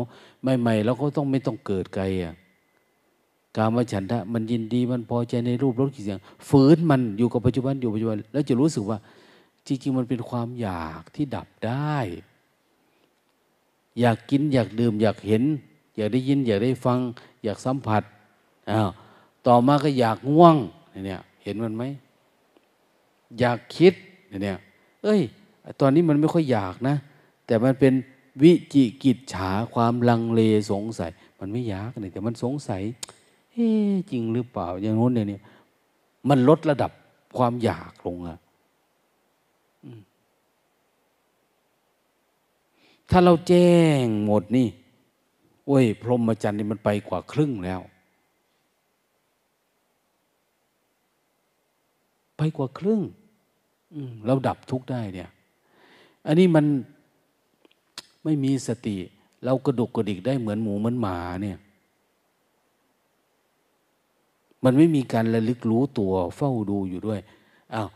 [0.60, 2.34] ใหม่ๆเราก็ต้องไม่ต้องเกิดไกลอะ
[3.56, 8.98] การมาฉันทะมันยินดีมันพอใจในรูปรสกลิ่นเสียงฝืนมันอยู่กับปัจจุบันอยู่ปัจจุบัน แล้วจะรู้สึกว่า
[9.66, 11.96] จริงๆมันเป็นความอยากที่ดับได้
[14.00, 15.42] อยากกินอยากดื่มอยากเห็น
[15.96, 16.98] อยากได้ยิน อยากได้ฟัง
[17.44, 18.02] อยากสัมผัส
[18.70, 18.90] อ้าว
[19.46, 20.56] ต่อมาก็อยากง่วง
[21.06, 21.84] เนี่ย เห็นมันไหม
[23.38, 23.94] อยากคิด
[24.28, 24.58] เนี่ย
[25.04, 25.20] เอ้ย
[25.80, 26.96] ตอนนี้มันไม่ค่อยอยากนะ
[27.46, 27.94] แต่มันเป็น
[28.42, 30.40] วิจิกิจฉาความลังเล
[30.70, 31.10] สงสัย
[31.40, 32.82] มันไม่อยากเนี่ยแต่มันสงสัย
[33.52, 33.68] เฮ้
[34.10, 35.42] จริงหรือเปล่า อย่างโน้นเนี่ย
[36.28, 36.90] มันลดระดับ
[37.36, 38.38] ความอยากลงอะ
[43.10, 44.68] ถ้าเราแจ้งหมดนี่
[45.66, 47.80] โอ้ย พรหมจรรย์นี่มันไปกว่าครึ่งแล้ว
[52.42, 53.00] ไปกว่าครึ่ง
[54.26, 55.30] เราดับทุกได้เนี่ย
[56.26, 56.64] อันนี้มัน
[58.24, 58.96] ไม่มีสติ
[59.44, 61.58] เรากระดุกกระดิกได้เหมือนหมูเหมือนหมาเนี่ย
[64.64, 67.20] มันไม่มีการระลึกรู้ตัวเฝ้าดูอยู่ด้วย
[67.74, 67.88] อา้าว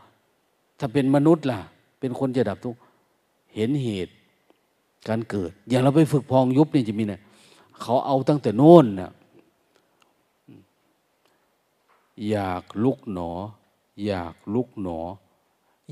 [0.79, 1.59] ถ้าเป็นมนุษย์ล่ะ
[1.99, 2.75] เป็นคนจะดับทุก
[3.55, 4.13] เห็นเหตุ
[5.07, 7.21] การเกิด อย่างเราไปฝึกพองยุบนี่จะมีเนี่ย
[7.81, 9.11] เขาเอาตั้งแต่โน่นน่ะ
[12.29, 13.31] อยากลุกหนอ
[14.05, 14.99] อยากลุกหนอ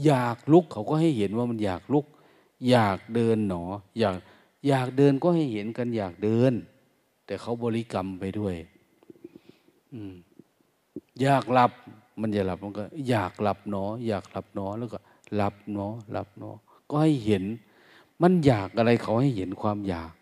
[0.05, 2.05] อยากลุกเขาก็ให้เห็นว่ามันอยากลุก
[2.69, 3.63] อยากเดินหนอ
[3.99, 4.15] อยาก
[4.67, 6.53] อยากเดินก็ให้เห็นกันอยากเดิน
[7.25, 8.55] แต่เขาบริกรรมไปด้วย
[11.21, 11.71] อยากหลับ
[12.19, 14.99] มันจะหลับมันก็ อยากหลับหนอ อยากหลับหนอแล้วก็
[15.35, 16.49] หลับหนอหลับหนอ
[16.89, 17.43] ก็ให้เห็น
[18.21, 20.13] มันอยากอะไรเขาให้เห็นความอยาก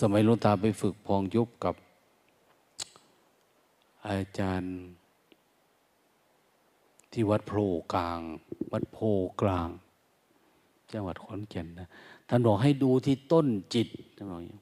[0.00, 1.74] สมัยลุงตาไปฝึกพองยุบกับ
[4.08, 4.74] อาจารย์
[7.12, 7.52] ที่วัดโพ
[7.94, 8.20] กลาง
[8.72, 8.98] วัดโพ
[9.40, 9.68] กลาง
[10.92, 11.88] จังหวัดขอนแก่นนะ
[12.28, 14.60] ท่านบอกให้ดูที่ต้นจิตท่านบอกอย่าง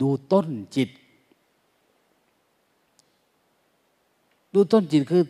[0.00, 0.90] ดูต้นจิต
[4.54, 5.22] ดูต้นจิตคือ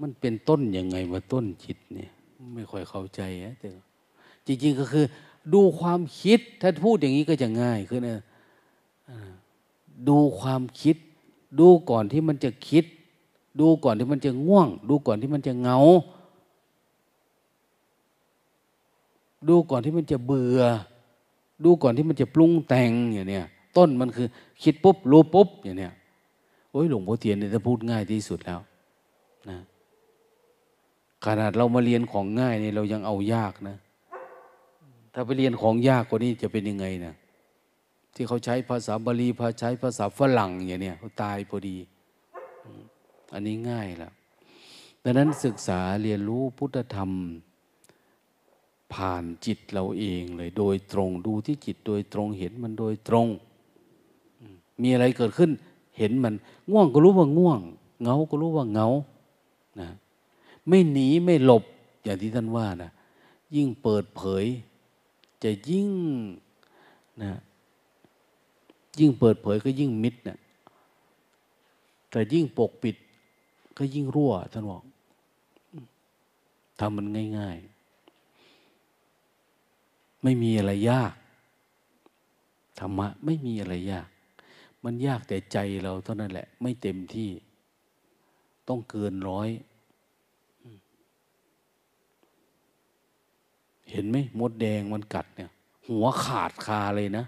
[0.00, 2.10] มันเป็นต้นยังไงว่าต้นจิตเนี่ย
[2.54, 3.68] ไม่ค่อยเข้าใจนะแต่
[4.46, 5.04] จริง ๆ ก็คือ
[5.54, 8.22] ดูความคิด ถ้าพูดอย่างนี้ก็จะง่ายขึ้นนะ
[10.08, 10.96] ดูความคิด
[11.60, 12.84] ดูก่อนที่มันจะคิด
[13.60, 15.78] ดูก่อนที่มันจะง่วง ดูก่อนที่มันจะเงา
[19.48, 20.60] ดูก่อนที่มันจะเบื่อ
[21.64, 23.46] ดูก่อนที่มันจะปรุงแต่งอย่างเนี้ย
[23.76, 24.26] ต้นมันคือ
[24.62, 25.92] คิดปุ๊บรู้ปุ๊บอย่างเนี้ย
[26.70, 28.60] โอ้ยหลวงพ่อเทียนเนี่ยจะพูดง่ายที่สุดแล้ว
[29.48, 29.58] นะ
[31.24, 33.76] ขนาดเรามาเรียนของง่ายเนี่ยเรายังเอายากนะ
[35.12, 37.14] ถ้าไปเรียนของยากกว่านี้จะเป็นยังไงนะ
[38.16, 41.76] ที่เขาใช้ภาษาบาลีพาใช้ภาษาฝรั่งอย่างเนี้ยเขาตายพอดี
[43.32, 44.12] อันนี้ง่ายแล้ว
[45.02, 47.10] ดังนั้นศึกษาเรียนรู้พุทธธรรม
[48.94, 53.26] ผ่านจิตเราเองเลยโดยตรงดูที่จิตโดยตรงเห็นมันโดยตรง
[54.82, 55.50] มีอะไรเกิดขึ้น
[55.98, 56.34] เห็นมัน
[56.70, 57.60] ง่วงก็รู้ว่าง่วง
[58.02, 58.88] เงาก็รู้ว่าเงา
[59.80, 59.88] นะ
[60.68, 61.64] ไม่หนีไม่หลบ
[62.02, 62.90] อย่างที่ท่านว่านะ
[63.54, 64.44] ยิ่งเปิดเผย
[65.44, 65.88] จะยิ่ง
[67.22, 67.32] นะ
[68.98, 70.38] ยิ่งเปิดเผยก็ยิ่งมิดนะ
[72.10, 72.96] แต่ยิ่งปกปิด
[73.78, 74.82] ก็ยิ่งรั่วท่านบอก
[76.80, 77.06] ทำมัน
[77.38, 77.56] ง่าย
[79.30, 81.12] ๆ ไม่มีอะไรยาก
[82.78, 84.08] ธรรมะไม่มีอะไรยาก
[84.84, 87.30] มันยากแต่ใจเราเท่านั้นแหละ ไม่เต็มที่
[88.68, 89.48] ต้องเกินร้อย
[93.90, 95.50] เห็นไหมมดแดงมันกัดเนี่ย
[95.88, 97.24] หัวขาดคาเลยนะ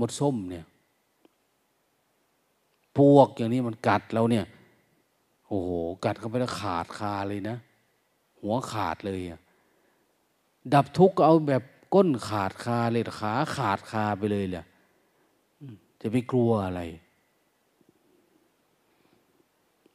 [0.00, 0.64] มดส้มเนี่ย
[2.96, 4.46] พวกอย่างนี้มันกัดเราเนี่ย
[5.48, 5.70] โอ้โห
[6.04, 7.56] กัดเข้าไปแล้วขาดคาเลยนะ
[8.40, 9.40] หัวขาดเลยอะ
[10.74, 11.62] ดับทุกข์ก็เอาแบบ
[11.94, 14.64] ก้นขาดคาเลยขาขาดคาไปเลยแหละ
[16.00, 16.80] จะไม่กลัวอะไร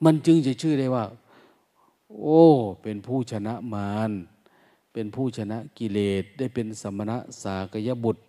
[0.04, 1.06] มันจึงจะชื่อได้ว่า
[2.20, 2.42] โอ้
[2.82, 4.12] เป็นผู้ชนะมาร
[4.94, 8.24] เป็นผู้ชนะกิเลสได้เป็นสมณะสากยบุตร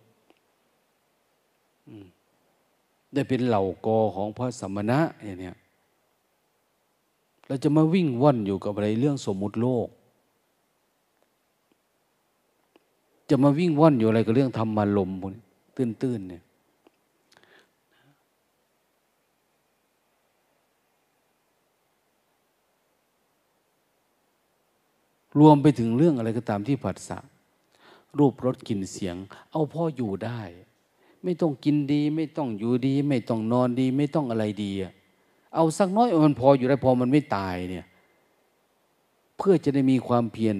[3.13, 5.51] ได้เป็นเหล่ากอของพระสมณะอย่างนี้
[7.47, 9.87] เราจะมาวิ่งว่อนอยู่กับอะไรเรื่องสมมุติโลก
[13.29, 15.11] จะมาวิ่งว่อนอยู่อะไรกับเรื่องธรรมารม
[15.75, 16.43] ตื้นๆเนี่ย
[25.39, 27.17] รวมไปถึงเรื่องอะไรก็ตามที่ผัสสะ
[28.17, 29.15] รูปรสกลิ่นเสียง
[29.51, 30.41] เอาพ่ออยู่ได้
[31.25, 34.91] ไม่ต้องกินดี ไม่ต้องอยู่ดี ไม่ต้องนอนดี ไม่ต้องอะไรดีอะ
[35.53, 37.85] เอาสักน้อยมันพออยู่ได้พอมันไม่ตายเนี่ย
[39.37, 40.57] เพื่อจะได้มีความเพียร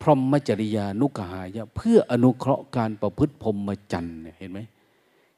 [0.00, 4.58] พรหมจริยานุกหายะเพื่ออนุเคราะห์การประพฤติพรหมจรรย์เนี่ยเห็นไหม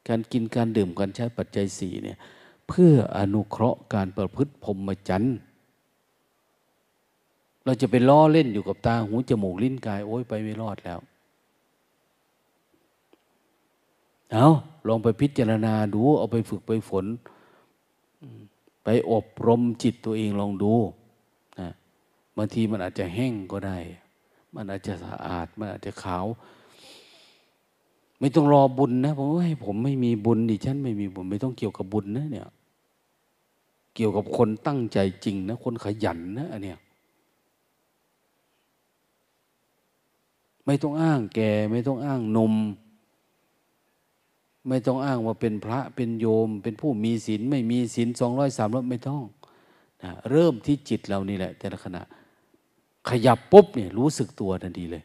[0.07, 2.17] การกินการดื่มการใช้ปัจจัยสี่เนี่ย
[2.69, 5.35] เพื่ออนุเคราะห์การประพฤติพรหมจรรย์
[7.65, 10.99] เราจะไปล้อเล่นอยู่กับตาหูจมูกลิ้นกายโอ้ยไปไม่รอดแล้ว
[14.33, 14.47] เอา
[14.87, 17.05] ลองไปพิจารณาดู เอาไปฝึกไปฝน
[18.83, 20.73] ไปอบรมจิตตัวเองลองดู
[21.59, 21.69] นะ
[22.37, 23.77] บางทีมันอาจจะแห้งก็ได้
[24.55, 26.25] มันอาจจะสะอาด มันอาจจะขาว
[28.19, 32.47] ไม่ต้องรอบุญนะผมว่าให้ผมไม่มีบุญดิฉันไม่มีบุญไม่ต้องเกี่ยวกับบุญนะเนี่ย
[33.95, 36.79] เกี่ยวกับคนตั้งใจจริงนะ คนขยันนะอันเนี้ย
[40.65, 42.53] ไม่ต้องอ้างแก่ ไม่ต้องอ้างนม
[44.67, 49.23] ไม่ต้องอ้างว่าเป็นพระเป็นโยม เป็นผู้มีศีลไม่มีศีลสองร้อยสามร้อยไม่ต้อง
[50.03, 52.01] นะเริ่มที่จิตเรานี่แหละ แต่ละขณะ
[53.09, 55.03] ขยับปุ๊บเนี่ยรู้สึกตัวทันทีเลย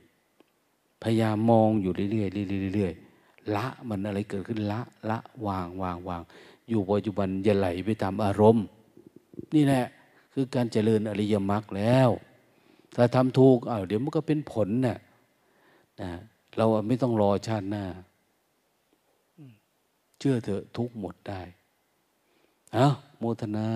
[1.02, 4.80] พยายามมองอยู่เรื่อยๆเรื่อยๆเรื่อยๆละมันอะไรเกิดขึ้นละ
[5.10, 6.22] ละวางวางวาง
[6.68, 8.64] อยู่ปัจจุบันอย่าไหลไปตามอารมณ์
[9.54, 9.84] นี่แหละ
[10.32, 12.08] คือการเจริญอริยมรรคแล้ว
[12.96, 14.98] ถ้าทำถูกอ้าวเดี๋ยวมันก็เป็นผลนะ่ะ
[16.00, 16.10] นะ
[16.56, 17.84] เราไม่ต้องรอชาติหน้า
[20.18, 21.42] เชื่อเถอะทุกหมดได้
[22.72, 22.86] เอา
[23.18, 23.68] โมทนา